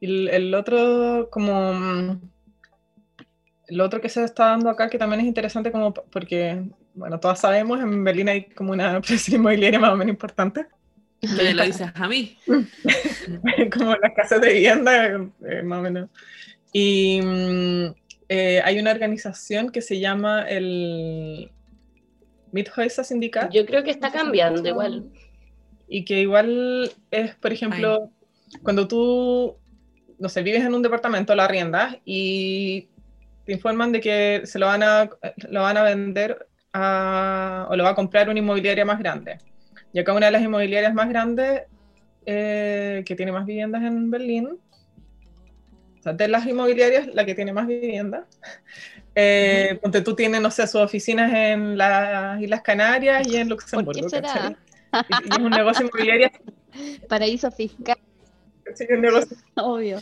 [0.00, 1.72] el, el otro, como.
[1.74, 2.20] mm,
[3.68, 6.62] El otro que se está dando acá, que también es interesante, como porque,
[6.94, 10.66] bueno, todas sabemos, en Berlín hay como una presión inmobiliaria más o menos importante.
[11.22, 12.38] Me lo dices a mí.
[13.72, 16.08] como las casas de vivienda, eh, más o menos.
[16.72, 17.94] Y mm,
[18.28, 21.50] eh, hay una organización que se llama el
[22.52, 23.52] Mithäuser Syndikat.
[23.52, 25.10] Yo creo que está cambiando igual.
[25.88, 28.10] Y que igual es, por ejemplo,
[28.62, 29.56] cuando tú,
[30.20, 32.88] no sé, vives en un departamento, lo arriendas y
[33.44, 35.10] te informan de que se lo van a,
[35.48, 39.38] lo van a vender a- o lo va a comprar una inmobiliaria más grande.
[39.92, 41.62] Y acá una de las inmobiliarias más grandes
[42.26, 44.46] eh, que tiene más viviendas en Berlín,
[45.98, 48.24] o sea, de las inmobiliarias, la que tiene más viviendas,
[49.14, 53.56] eh, ponte tú tienes, no sé, sus oficinas en las Islas Canarias y en ¿Por
[53.56, 54.02] Luxemburgo.
[54.02, 54.32] qué será?
[54.32, 54.56] ¿cachai?
[55.08, 56.30] Y, y es un negocio inmobiliario,
[57.08, 57.96] Paraíso fiscal,
[59.56, 60.00] obvio.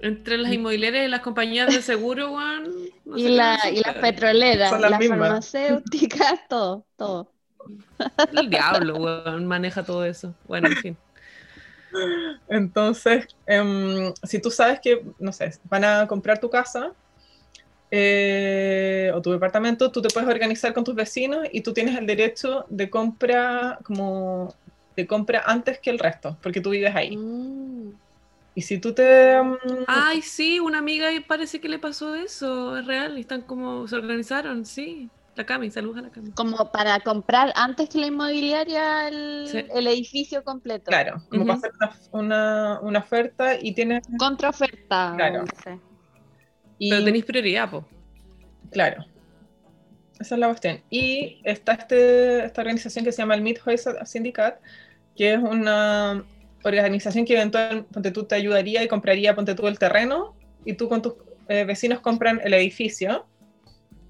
[0.00, 4.80] Entre las inmobiliarias y las compañías de seguro, no y, la, y las petroleras, Son
[4.82, 7.30] las farmacéuticas, todo, todo.
[8.32, 10.34] El diablo, weón, maneja todo eso.
[10.46, 10.96] Bueno, en fin.
[12.48, 16.92] Entonces, em, si tú sabes que, no sé, van a comprar tu casa
[17.90, 22.06] eh, o tu departamento, tú te puedes organizar con tus vecinos y tú tienes el
[22.06, 24.54] derecho de compra como
[24.96, 27.16] de compra antes que el resto, porque tú vives ahí.
[27.16, 27.92] Mm.
[28.56, 29.32] Y si tú te...
[29.32, 29.56] em,
[29.88, 33.96] Ay, sí, una amiga y parece que le pasó eso, es real, están como, se
[33.96, 35.10] organizaron, sí.
[35.34, 36.30] La Cami, saludos a la Cami.
[36.30, 39.64] Como para comprar antes que la inmobiliaria el, Sí.
[39.74, 40.84] el edificio completo.
[40.86, 44.06] claro, como para hacer una, una- una oferta y tienes...
[44.16, 45.14] Contraoferta.
[45.16, 45.40] Claro.
[45.40, 45.80] no sé.
[46.78, 47.84] Y, Pero tenéis prioridad, po.
[48.70, 49.04] Claro.
[50.24, 50.80] Esa es la cuestión.
[50.88, 54.58] Y está este, esta organización que se llama el Mithäuser Syndikat,
[55.14, 56.24] que es una
[56.62, 61.02] organización que eventualmente tú te ayudaría y compraría, ponte tú el terreno, y tú con
[61.02, 61.12] tus
[61.48, 63.26] eh, vecinos compran el edificio.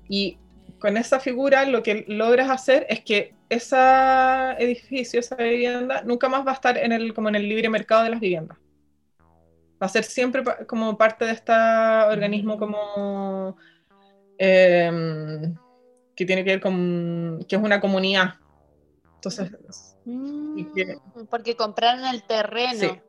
[0.09, 0.39] Y
[0.79, 3.77] con esa figura lo que logras hacer es que ese
[4.61, 8.05] edificio, esa vivienda, nunca más va a estar en el, como en el libre mercado
[8.05, 8.57] de las viviendas.
[9.83, 13.57] Va a ser siempre como parte de este organismo como
[14.39, 15.57] em,
[16.17, 18.35] que tiene que ver con que es una comunidad.
[19.17, 19.57] Entonces, que-
[20.07, 22.79] Mm, Porque compraron el terreno.
[22.79, 23.01] Sí.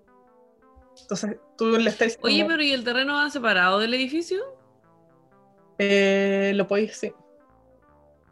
[1.02, 4.42] entonces tú le estás diciendo, Oye, pero ¿y el terreno va separado del edificio?
[5.78, 7.12] eh, lo podéis, sí.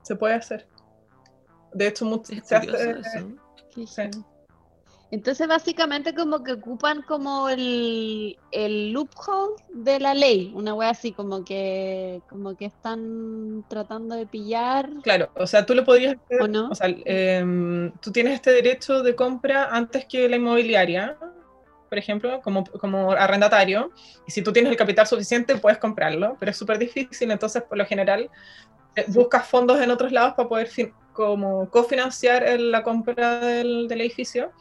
[0.02, 0.66] Se puede hacer.
[1.74, 3.02] De hecho, mucho- Es se hace,
[3.74, 4.10] Sí.
[5.14, 11.12] Entonces, básicamente, como que ocupan como el, el loophole de la ley, una wea así,
[11.12, 14.90] como que, como que están tratando de pillar.
[15.04, 16.68] Claro, o sea, tú lo podrías hacer, ¿O no?
[16.68, 21.16] o sea, em, tú tienes este derecho de compra antes que la inmobiliaria,
[21.90, 23.92] por ejemplo, como, como arrendatario,
[24.26, 27.78] y si tú tienes el capital suficiente puedes comprarlo, pero es súper difícil, entonces por
[27.78, 28.32] lo general
[28.96, 30.70] eh, buscas fondos en otros lados para poder
[31.14, 34.52] como cofinanciar el- la compra del, del edificio,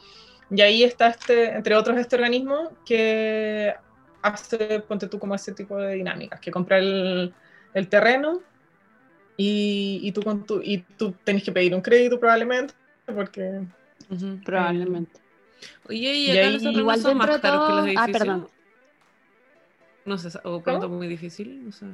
[0.55, 3.73] y ahí está este, entre otros, este organismo que
[4.21, 7.33] hace, ponte tú como ese tipo de dinámicas, que compra el,
[7.73, 8.41] el terreno
[9.37, 12.73] y, y tú, con tu, y tú tenés que pedir un crédito probablemente,
[13.05, 13.61] porque
[14.09, 14.39] Ujú.
[14.45, 15.19] Probablemente.
[15.87, 18.17] Oye, ¿y Y acá ahí- los Igual son más caros que los ah, edificios?
[18.19, 18.47] perdón.
[20.05, 21.85] No sé, o pregunta muy difícil, no sé.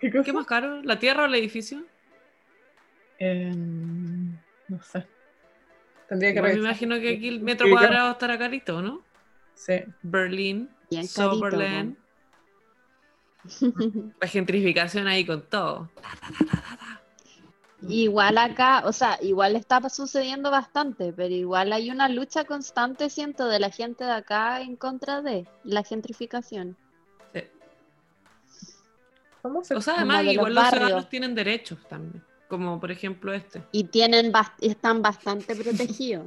[0.00, 0.24] ¿Qué cosa?
[0.24, 1.84] ¿Qué es más caro, la tierra o el edificio?
[3.18, 4.36] Em,
[4.68, 5.04] no sé.
[6.12, 9.00] Tendría que me imagino que aquí el metro cuadrado estará carito, ¿no?
[9.54, 9.80] Sí.
[10.02, 10.68] Berlín,
[11.08, 11.96] Soberland,
[14.20, 15.88] la gentrificación ahí con todo.
[17.88, 23.48] Igual acá, o sea, igual está sucediendo bastante, pero igual hay una lucha constante, siento,
[23.48, 26.76] de la gente de acá en contra de la gentrificación.
[27.32, 27.40] Sí.
[29.40, 30.78] ¿Cómo se O sea, además, de los igual los barrios.
[30.78, 32.22] ciudadanos tienen derechos también,
[32.52, 33.62] como por ejemplo este.
[33.72, 36.26] Y tienen bast- están bastante protegidos.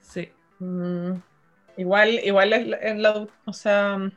[0.00, 0.30] Sí.
[0.58, 1.12] Mm,
[1.76, 4.10] igual, igual es la- en la, o sea,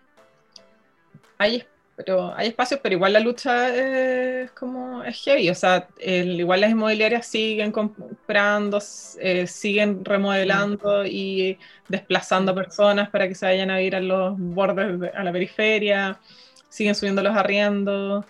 [1.38, 1.66] hay,
[1.98, 6.62] pero hay espacios, pero igual la lucha es como es heavy, o sea, el- igual
[6.62, 8.80] las inmobiliarias siguen comprando,
[9.20, 11.60] eh, siguen remodelando y
[11.90, 16.22] desplazando personas para que se vayan a ir a los bordes, de- a la periferia,
[16.70, 18.24] siguen subiendo los arriendos,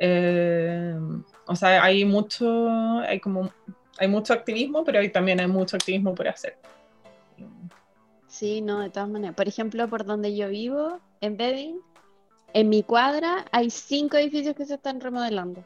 [0.00, 0.96] eh,
[1.46, 3.50] o sea, hay mucho, hay como,
[3.98, 6.56] hay mucho activismo, pero hay, también hay mucho activismo por hacer.
[8.28, 9.36] Sí, no, de todas maneras.
[9.36, 11.80] Por ejemplo, por donde yo vivo, en Bedding,
[12.54, 15.64] en mi cuadra hay cinco edificios que se están remodelando.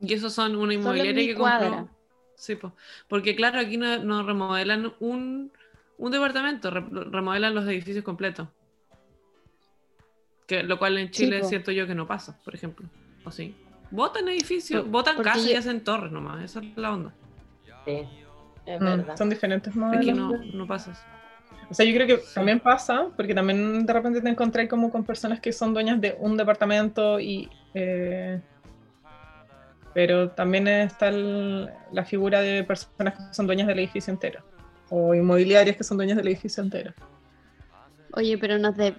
[0.00, 1.68] Y esos son una inmobiliaria que cuadra.
[1.70, 1.88] compró.
[2.36, 2.72] Sí, po.
[3.08, 5.50] porque claro, aquí no, no remodelan un,
[5.96, 8.46] un departamento, re- remodelan los edificios completos.
[10.46, 11.48] Que, lo cual en Sí, Chile po.
[11.48, 12.86] siento yo que no pasa, por ejemplo.
[13.24, 13.56] ¿O sí?
[13.90, 17.12] Votan edificios, Por- votan porque casas y hacen torres nomás, esa es la onda.
[17.84, 18.06] Sí,
[18.66, 19.16] es Mm, verdad.
[19.16, 19.78] son diferentes Aquí
[20.12, 20.16] modelos.
[20.16, 21.00] no, no pasa eso.
[21.70, 25.04] O sea, yo creo que también pasa, porque también de repente te encontré como con
[25.04, 27.48] personas que son dueñas de un departamento y...
[27.74, 28.40] eh,
[29.94, 34.42] pero también está el- la figura de personas que son dueñas del edificio entero.
[34.90, 36.92] O inmobiliarias que son dueñas del edificio entero.
[38.12, 38.94] Oye, pero nos, de-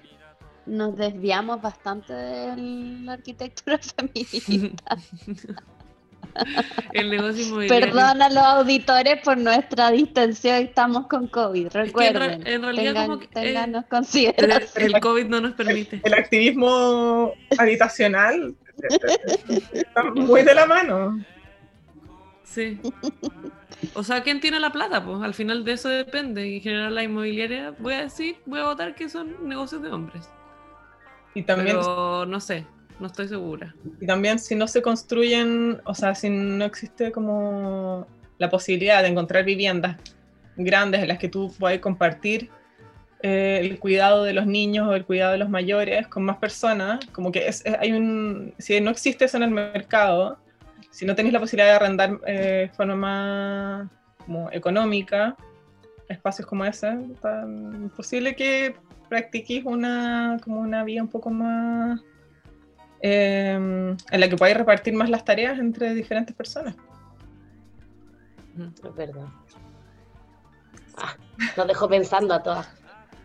[0.70, 2.56] nos desviamos bastante de
[3.04, 4.98] la arquitectura feminista.
[6.94, 7.88] El negocio inmobiliario.
[7.88, 12.42] Perdón a los auditores por nuestra distensión, estamos con COVID, que en recuerden.
[12.46, 16.02] re- en realidad tengan, como que, eh, El, COVID no nos permite.
[16.04, 18.56] El activismo habitacional
[19.74, 21.24] está muy de la mano.
[22.44, 22.80] Sí.
[23.94, 25.04] O sea, ¿quién tiene la plata?
[25.04, 26.48] Pues al final de eso depende.
[26.48, 29.90] Y en general la inmobiliaria, voy a decir, voy a votar que son negocios de
[29.90, 30.30] hombres.
[31.34, 32.66] Y también, Pero no sé,
[33.00, 33.74] no estoy segura.
[34.02, 38.08] y también si no se construyen, o sea, si no existe como
[38.38, 39.98] la posibilidad de encontrar viviendas
[40.58, 42.50] grandes en las que tú puedas compartir
[43.22, 47.00] eh, el cuidado de los niños o el cuidado de los mayores con más personas,
[47.12, 50.38] como que es, es- hay un, si no existe eso en el mercado,
[50.90, 53.90] si no tenéis la posibilidad de arrendar eh, de forma más
[54.26, 55.36] como económica
[56.08, 58.76] espacios como ese, tan posible que
[59.10, 62.00] practiquéis una como una vía un poco más
[63.02, 66.76] eh, en la que podáis repartir más las tareas entre diferentes personas.
[68.58, 69.28] Es verdad.
[70.98, 71.16] Ah,
[71.56, 72.70] nos dejó pensando a todas.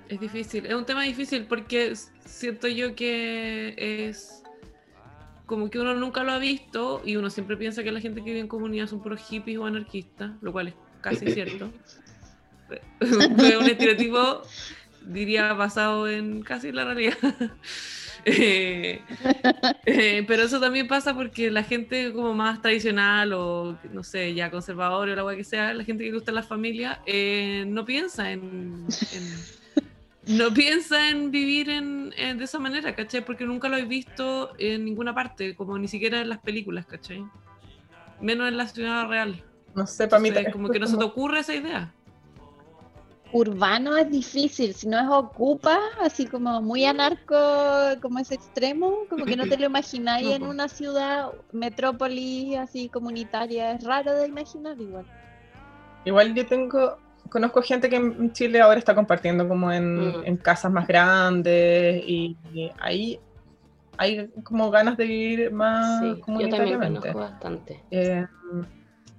[0.09, 4.43] Es difícil, es un tema difícil porque siento yo que es
[5.47, 8.27] como que uno nunca lo ha visto y uno siempre piensa que la gente que
[8.27, 11.71] vive en comunidad son puros hippies o anarquistas, lo cual es casi cierto.
[12.99, 14.43] Fue un estereotipo,
[15.07, 17.17] diría, basado en casi la realidad.
[18.27, 19.03] Eh,
[19.85, 24.51] eh, pero eso también pasa porque la gente como más tradicional o no sé, ya
[24.51, 28.33] conservadora o la cual que sea, la gente que gusta la familia, eh, no piensa
[28.33, 29.45] en, en-
[30.39, 33.23] no piensa en vivir en, en- de esa manera, ¿cachai?
[33.23, 37.23] Porque nunca lo he visto en ninguna parte, como ni siquiera en las películas, ¿cachai?
[38.23, 39.43] Menos en la ciudad real.
[39.75, 41.93] No sé, para mí Entonces, como que no se te ocurre esa idea.
[43.35, 47.35] Urbano es difícil, si no es ocupa, así como muy anarco,
[48.01, 52.89] como ese extremo, como que no te lo imagináis No, en una ciudad, metrópoli así
[52.89, 55.05] comunitaria, es raro de imaginar igual.
[56.05, 56.97] Igual yo tengo,
[57.29, 60.27] conozco gente que en Chile ahora está compartiendo como en, Mm.
[60.27, 63.19] en casas más grandes y, y ahí
[63.97, 67.83] hay como ganas de vivir más Sí, yo también conozco bastante.
[67.91, 68.25] Eh,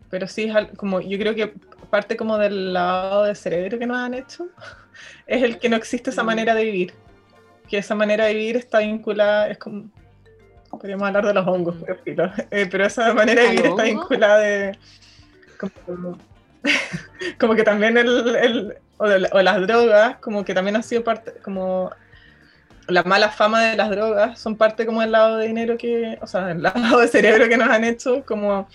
[0.10, 1.54] pero sí, es como yo creo que
[1.90, 4.48] parte como del lavado de cerebro que nos han hecho,
[5.28, 6.26] es el que no existe esa Mm.
[6.28, 6.94] manera de vivir.
[7.70, 9.90] Que esa manera de vivir está vinculada, es como,
[10.70, 11.84] podríamos hablar de los hongos, Mm.
[11.86, 12.32] pero, filo.
[12.52, 14.78] Eh, pero esa manera de ¿Al vivir está vinculada de...
[15.58, 16.18] Como,
[17.40, 21.04] como que también el, el- o, de o las drogas, como que también ha sido
[21.04, 21.92] parte, como
[22.88, 26.28] la mala fama de las drogas, son parte como del lavado de dinero que, o
[26.28, 28.68] sea, del lavado de cerebro que nos han hecho, como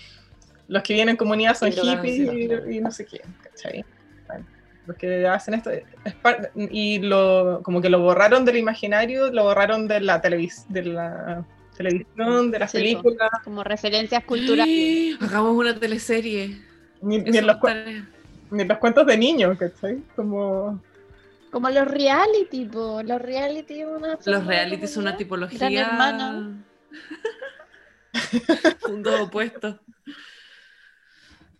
[0.71, 3.83] los que vienen en comunidad son hippies y, y no sé qué, ¿cachai?
[4.27, 4.45] Bueno,
[4.87, 5.83] los que hacen esto es
[6.21, 10.83] par- y lo como que lo borraron del imaginario, lo borraron de la televis de
[10.83, 11.45] la
[11.75, 15.17] televisión, de las Sí, películas, Como referencias culturales.
[15.21, 16.57] Hagamos una teleserie.
[17.01, 18.09] ni, en los, cuen- estaría-
[18.51, 20.01] ni en los cuentos de niños, ¿cachai?
[20.15, 20.81] Como
[21.51, 23.01] Como los reality, po.
[23.03, 25.69] Los reality es una Los reality son una tipología.
[25.69, 26.63] Gran Hermano.
[28.85, 29.75] Puntos opuestos.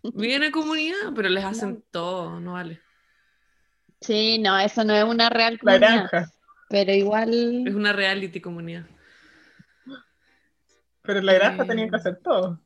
[0.02, 2.80] Viven en comunidad, pero les hacen todo, no vale.
[4.00, 6.08] Sí, no, eso no es una real la comunidad.
[6.10, 6.32] granja.
[6.68, 8.84] Pero Es igual, una reality comunidad.
[11.02, 11.66] Pero en la granja Eh.
[11.66, 12.58] tenían que hacer todo.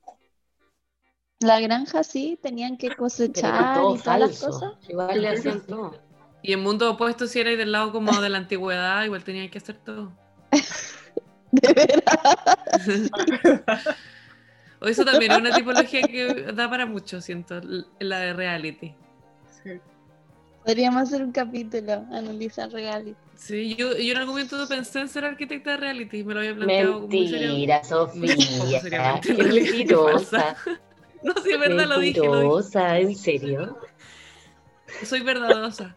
[1.40, 4.72] la granja sí, tenían que cosechar todo y todas las cosas.
[4.88, 6.00] Igual le hacían todo.
[6.42, 9.58] Y en mundo opuesto, si erais del lado como de la antigüedad, igual tenían que
[9.58, 10.12] hacer todo.
[11.52, 12.58] De verdad.
[14.86, 17.60] o eso también es una tipología que da para mucho, siento,
[17.98, 18.94] la de reality.
[19.64, 19.80] Sí.
[20.64, 23.16] Podríamos hacer un capítulo, analizar reality.
[23.34, 26.54] Sí, yo, yo en algún momento pensé en ser arquitecta de reality, me lo había
[26.54, 27.00] planteado.
[27.00, 28.36] Mentira, Sofía.
[29.22, 30.56] Qué mentirosa.
[31.22, 32.36] No, sí, es verdad, lo dije, lo dije.
[32.36, 33.78] Mentirosa, ¿en serio?
[35.02, 35.96] Soy verdadosa.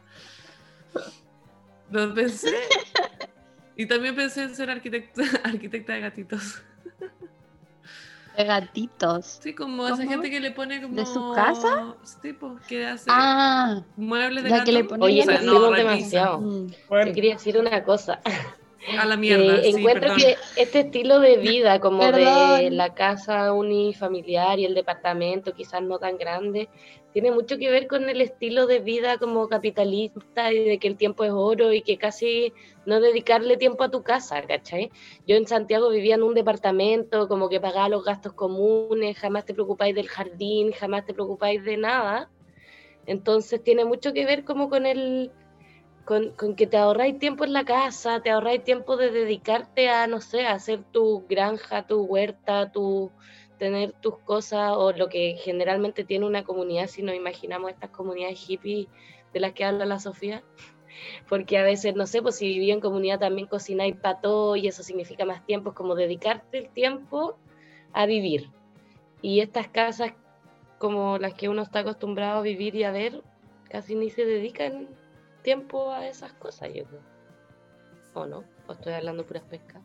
[1.92, 2.56] Lo pensé.
[3.76, 6.64] Y también pensé en ser arquitecta, arquitecta de gatitos.
[8.40, 9.40] De gatitos.
[9.44, 10.10] Sí, como esa ¿Cómo?
[10.12, 10.96] gente que le pone como...
[10.96, 11.94] ¿De su casa?
[12.22, 14.66] Sí, pues, que hace Ah, muebles de la gato.
[14.66, 16.40] que le pone- Oye, nos no, demasiado.
[16.40, 18.22] mm, Bueno, Yo quería decir una cosa.
[18.98, 20.18] A la mierda, Eh, sí, encuentro perdón.
[20.20, 22.78] que este estilo de vida, como de Perdón.
[22.78, 26.70] la casa unifamiliar y el departamento, quizás no tan grande,
[27.14, 30.96] tiene mucho que ver con el estilo de vida como capitalista y de que el
[30.96, 32.54] tiempo es oro y que casi
[32.86, 34.92] no dedicarle tiempo a tu casa, ¿cachai?
[35.28, 39.54] Yo en Santiago vivía en un departamento, como que pagaba los gastos comunes, jamás te
[39.54, 42.30] preocupáis del jardín, jamás te preocupáis de nada.
[43.06, 45.32] Entonces tiene mucho que ver como con el
[46.06, 50.22] con, que te ahorráis tiempo en la casa, te ahorráis tiempo de dedicarte a, no
[50.22, 53.12] sé, a hacer tu granja, tu huerta, tu
[53.60, 58.40] tener tus cosas o lo que generalmente tiene una comunidad, si nos imaginamos estas comunidades
[58.40, 58.88] hippies
[59.34, 60.42] de las que habla la Sofía,
[61.30, 64.68] porque a veces, no sé, pues si vivía en comunidad también cocináis para todo y
[64.68, 67.38] eso significa más tiempo, es como dedicarte el tiempo
[67.94, 68.50] a vivir.
[69.22, 70.14] Y estas casas
[70.80, 73.22] como las que uno está acostumbrado a vivir y a ver,
[73.70, 74.88] casi ni se dedican
[75.44, 77.02] tiempo a esas cosas, yo creo.
[78.14, 78.44] ¿O no?
[78.68, 79.84] ¿O estoy hablando puras pescas?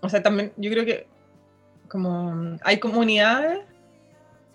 [0.00, 1.06] o sea, también yo creo que
[1.90, 3.60] como hay comunidades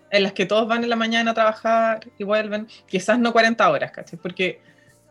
[0.09, 3.69] en las que todos van en la mañana a trabajar y vuelven, quizás no 40
[3.69, 4.17] horas, ¿cachai?
[4.17, 4.61] Porque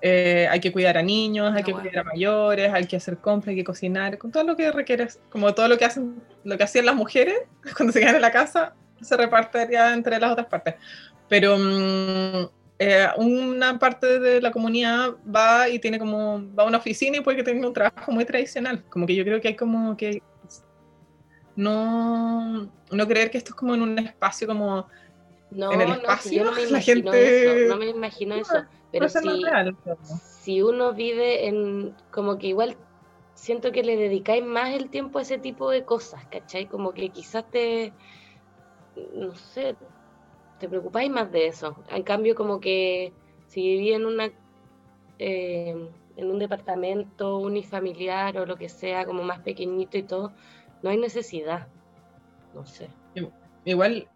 [0.01, 1.89] eh, hay que cuidar a niños, hay Ah, que bueno.
[1.89, 5.09] cuidar a mayores, hay que hacer compras, hay que cocinar, con todo lo que requiere,
[5.31, 7.35] como todo lo que hacen, lo que hacían las mujeres
[7.77, 10.75] cuando se quedan en la casa, se repartiría entre las otras partes.
[11.29, 12.49] Pero mm,
[12.79, 17.21] eh, una parte de la comunidad va y tiene como, va a una oficina y
[17.21, 18.83] puede que tenga un trabajo muy tradicional.
[18.89, 20.23] Como que yo creo que hay como que
[21.57, 24.89] no, no creer que esto es como en un espacio como
[25.51, 28.35] No, En el no, si espacio, yo no me la gente- eso, no me imagino
[28.35, 29.77] eso, pero ser más si, real.
[30.11, 32.79] si uno vive en, como que igual
[33.35, 36.67] siento que le dedicáis más el tiempo a ese tipo de cosas, ¿cachai?
[36.69, 37.97] Como que quizás te,
[38.95, 39.77] no sé,
[40.59, 41.85] te preocupáis más de eso.
[41.89, 44.33] En cambio, como que si viví en una,
[45.19, 45.75] eh,
[46.17, 50.35] en un departamento unifamiliar o lo que sea, como más pequeñito y todo,
[50.85, 51.67] no hay necesidad.
[52.53, 52.91] No sé.
[53.65, 54.07] Igual,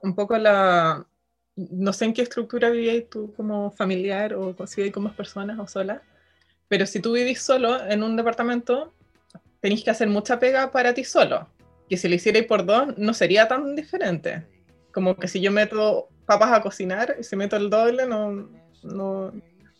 [0.00, 1.06] un poco la.
[1.54, 5.68] No sé en qué estructura vivías tú como familiar o si con más personas o
[5.68, 6.02] sola,
[6.66, 8.92] pero si tú vivís solo en un departamento,
[9.60, 11.46] tenéis que hacer mucha pega para ti solo.
[11.88, 14.46] Que si lo hicierais por dos, no sería tan diferente.
[14.92, 18.48] Como que si yo meto papas a cocinar y si meto el doble, no.
[18.82, 19.32] no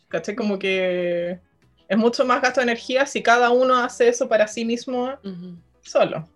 [0.08, 0.36] ¿Caché?
[0.36, 1.40] Como que
[1.88, 5.56] es mucho más gasto de energía si cada uno hace eso para sí mismo Ujú.
[5.80, 6.28] solo.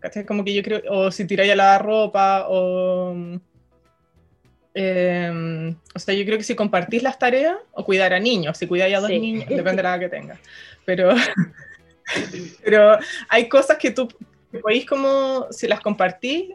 [0.00, 0.24] ¿Cachai?
[0.24, 3.14] Como que yo creo, o si tiráis a lavar ropa, o...
[4.74, 8.66] eh, o sea, yo creo que si compartís las tareas, o cuidar a niños, si
[8.66, 9.18] cuidáis a dos Sí.
[9.18, 10.38] niños, depende de la edad que tengas.
[10.84, 11.10] Pero,
[12.64, 14.08] pero hay cosas que tú
[14.50, 16.54] que podéis como, si las compartís,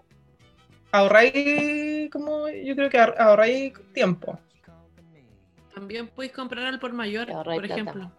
[0.91, 4.39] ahorráis como, yo creo que ahor- ahorráis tiempo.
[5.75, 7.65] También podéis comprar al por mayor, por plata.
[7.65, 8.11] ejemplo.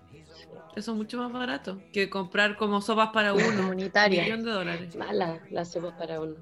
[0.77, 3.45] Eso es mucho más barato que comprar como sopas para uno.
[3.47, 4.23] Un comunitaria.
[4.25, 4.97] millón de dólares.
[4.97, 6.35] Mala la sopa para uno.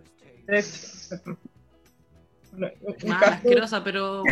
[2.53, 2.70] Un
[3.09, 4.22] Más asquerosa, pero,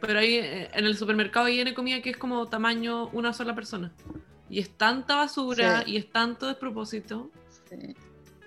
[0.00, 3.92] pero ahí eh, en el supermercado viene comida que es como tamaño una sola persona.
[4.48, 5.92] Y es tanta basura Sí.
[5.92, 7.30] y es tanto despropósito.
[7.68, 7.94] Sí.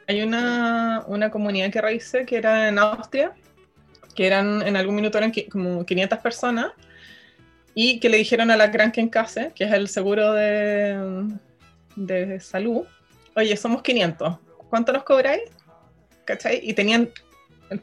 [0.07, 3.34] Hay una, una comunidad que revisé que era en Austria,
[4.15, 6.71] que eran en algún minuto eran como 500 personas,
[7.80, 11.28] y que le dijeron a la Krankenkasse, que es el seguro de,
[11.95, 12.86] de salud,
[13.36, 14.36] oye, somos 500,
[14.67, 15.43] ¿cuánto nos cobráis?
[16.25, 16.59] ¿Cachai?
[16.63, 17.11] Y tenían,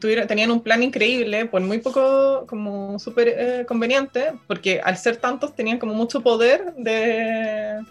[0.01, 5.15] tuvieron, tenían un plan increíble, por muy poco, como súper eh, conveniente, porque al ser
[5.15, 7.81] tantos tenían como mucho poder de...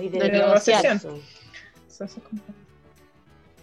[0.00, 0.96] De negociación.
[0.96, 2.40] Eso es como-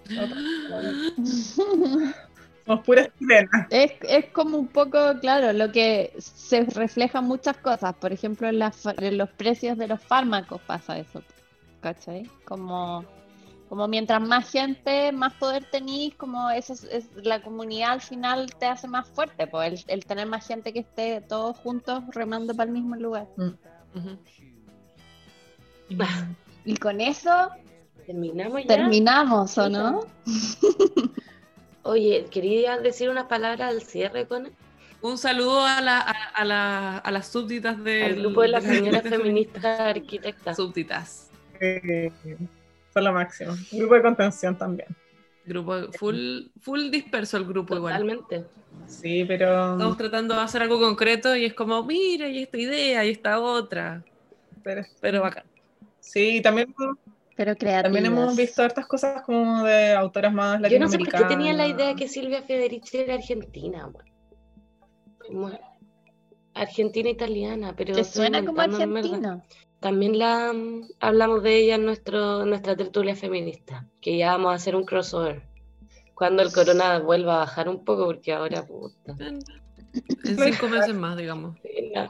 [2.72, 3.68] Somos puras chilenas.
[3.70, 7.94] Es, es como un poco, claro, lo que se refleja en muchas cosas.
[7.96, 11.22] Por ejemplo, en, las fa- en los precios de los fármacos pasa eso.
[11.82, 12.30] ¿Cachai?
[12.46, 13.04] Como,
[13.68, 18.54] como mientras más gente, más poder tenéis, como eso es, es- la comunidad al final
[18.58, 19.48] te hace más fuerte.
[19.48, 23.28] Pues el, el tener más gente que esté todos juntos remando para el mismo lugar.
[23.38, 24.18] Ujú.
[26.64, 27.50] Y con eso
[28.06, 28.68] Terminamos ya.
[28.68, 30.06] terminamos, ¿o no?
[31.84, 34.50] Oye, quería decir unas palabras al cierre con
[35.02, 38.64] Un saludo a, la, a, a la- a las súbditas del al grupo de las
[38.64, 40.56] señoras feministas arquitectas.
[40.58, 41.32] Súbditas.
[41.60, 42.12] Eh,
[42.94, 43.54] son lo máximo.
[43.72, 44.90] Grupo de contención también.
[45.46, 47.94] Grupo full, full disperso el grupo igual.
[47.94, 48.46] Totalmente.
[48.88, 53.06] Sí, pero, Estamos tratando de hacer algo concreto y es como, mira, y esta idea,
[53.06, 54.04] y esta otra.
[54.64, 55.46] pero Pero bacán.
[56.00, 56.74] Sí, también,
[57.36, 57.84] Pero creativas.
[57.84, 61.14] también hemos visto hartas cosas como de autoras más Yo no sé por latinoamericanas.
[61.14, 63.92] qué tenía la idea que Silvia Federici era argentina,
[66.54, 69.44] Argentina italiana, pero Te estoy suena como argentino.
[69.80, 74.52] También la mm, hablamos de ella en nuestro, en nuestra tertulia feminista, que ya vamos
[74.52, 75.50] a hacer un crossover.
[76.14, 79.20] Cuando el corona vuelva a bajar un poco, porque ahora puta.
[79.20, 79.40] En,
[80.24, 81.58] en cinco meses más, digamos.
[81.62, 82.10] sí, no.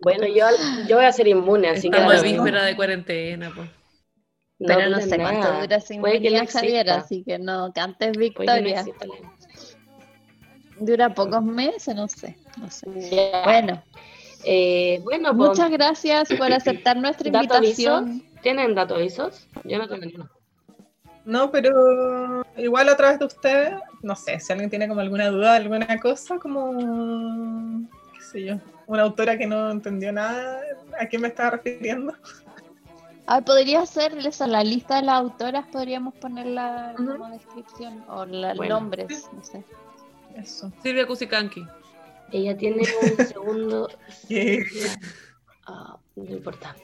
[0.00, 0.46] Bueno, yo,
[0.88, 2.42] yo voy a ser inmune, así que Estamos lo mismo.
[2.44, 3.68] víspera de cuarentena, pues.
[4.58, 5.60] Pero no sé cuánto nada.
[5.60, 8.84] dura sin Puede que no Javier, así que no cantes que no victoria.
[10.78, 12.86] Dura pocos meses, no sé, no sé.
[13.44, 13.82] Bueno,
[14.44, 18.22] Eh, bueno, pues, muchas gracias por aceptar nuestra ¿Dato invitación.
[18.42, 19.48] ¿tienen datos avisos?
[19.64, 20.30] Yo no tengo ninguno.
[21.24, 25.56] No, pero igual a través de ustedes, no sé, si alguien tiene como alguna duda,
[25.56, 26.70] alguna cosa, como,
[28.36, 28.56] sé yo,
[28.86, 30.60] una autora que no entendió nada
[31.00, 32.12] a quién me estaba refiriendo.
[33.26, 37.12] Ah, podría ser esa, la lista de las autoras, podríamos ponerla Ujú.
[37.12, 38.80] como descripción, o los Bueno.
[38.80, 39.64] nombres, no sé.
[40.36, 40.70] Eso.
[40.82, 41.66] Silvia Cusicanqui.
[42.30, 42.82] Ella tiene
[43.18, 43.88] un segundo.
[44.28, 44.64] Yeah.
[45.66, 46.76] Ah, no importa.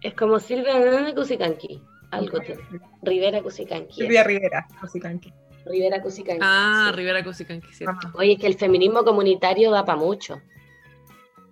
[0.00, 1.80] Es como Silvia Hernández Cusicanqui.
[2.10, 2.60] Algo tiene.
[3.02, 3.94] Rivera Cusicanqui.
[3.94, 5.32] Silvia Rivera, básicamente.
[5.64, 6.40] Rivera Cusicanqui.
[6.44, 6.96] Ah, sí.
[6.96, 8.08] Rivera Cusicanqui, cierto.
[8.14, 10.40] Oye, es que el feminismo comunitario da para mucho.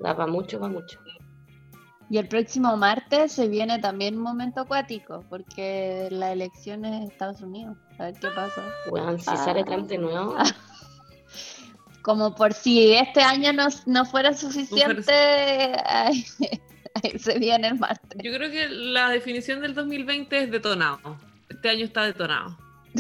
[0.00, 0.98] Da para mucho, para mucho.
[2.08, 7.02] Y el próximo martes se viene también un momento acuático, porque la elección es en
[7.04, 7.76] Estados Unidos.
[7.98, 8.64] A ver qué pasa.
[8.90, 9.36] Weón, si Ah.
[9.36, 10.34] sale Trump de nuevo.
[12.02, 15.12] Como por si este año no, no fuera suficiente,
[15.84, 16.24] ahí,
[17.04, 18.18] ahí se viene el martes.
[18.24, 21.16] Yo creo que la definición del 2020 es detonado.
[21.48, 22.56] Este año está detonado.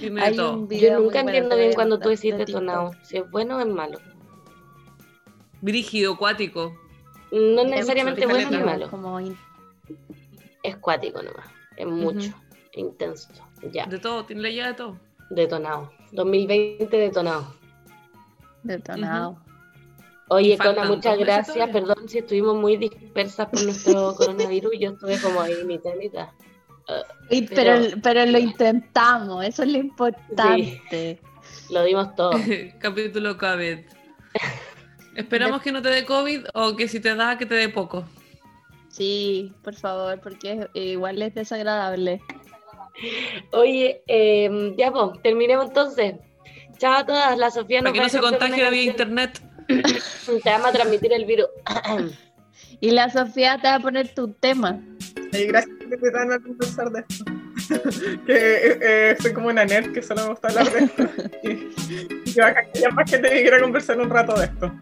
[0.00, 0.54] Tiene de Hay todo.
[0.58, 2.90] un video Yo nunca bueno, entiendo bien cuando tú decís de detonado.
[2.90, 3.04] TikTok.
[3.06, 3.98] Si es bueno o es malo.
[5.60, 6.74] Brígido, cuático.
[7.32, 8.90] No Es necesariamente bueno ni malo.
[8.90, 9.36] Como in-
[10.62, 11.46] Es cuático nomás.
[11.76, 12.32] Es mucho.
[12.74, 13.28] Intenso.
[13.72, 13.86] Ya.
[13.86, 15.00] De todo, tiene la llave de todo.
[15.30, 15.92] Detonado.
[16.12, 17.54] 2020 detonado.
[18.62, 19.38] detonado.
[20.30, 21.70] Oye, Cona, muchas gracias.
[21.70, 24.72] Perdón si estuvimos muy dispersas por nuestro coronavirus.
[24.78, 26.28] Yo estuve como ahí mitad mitad.
[27.30, 31.20] Y- Pero- pero, pero lo intentamos, eso es lo importante.
[31.70, 32.30] Lo dimos todo.
[32.78, 33.78] Capítulo COVID.
[35.18, 38.04] Esperamos que no te dé COVID o que si te da, que te dé poco.
[38.88, 42.20] Sí, por favor, porque es- igual es desagradable.
[43.52, 46.14] Oye, eh, ya pues, terminemos entonces.
[46.78, 47.36] Chao a todas.
[47.38, 49.18] La Sofía Para nos que va no a se contagie vía canción.
[49.18, 49.42] internet.
[50.44, 51.48] Te vamos a transmitir el virus.
[52.80, 54.80] Y la Sofía te va a poner tu tema.
[55.32, 57.24] Y gracias por invitarme a conversar de esto.
[58.26, 61.02] que eh, eh, soy como una nerd que solo me gusta hablar de esto.
[61.42, 64.72] y, y que que más gente que quiera conversar un rato de esto.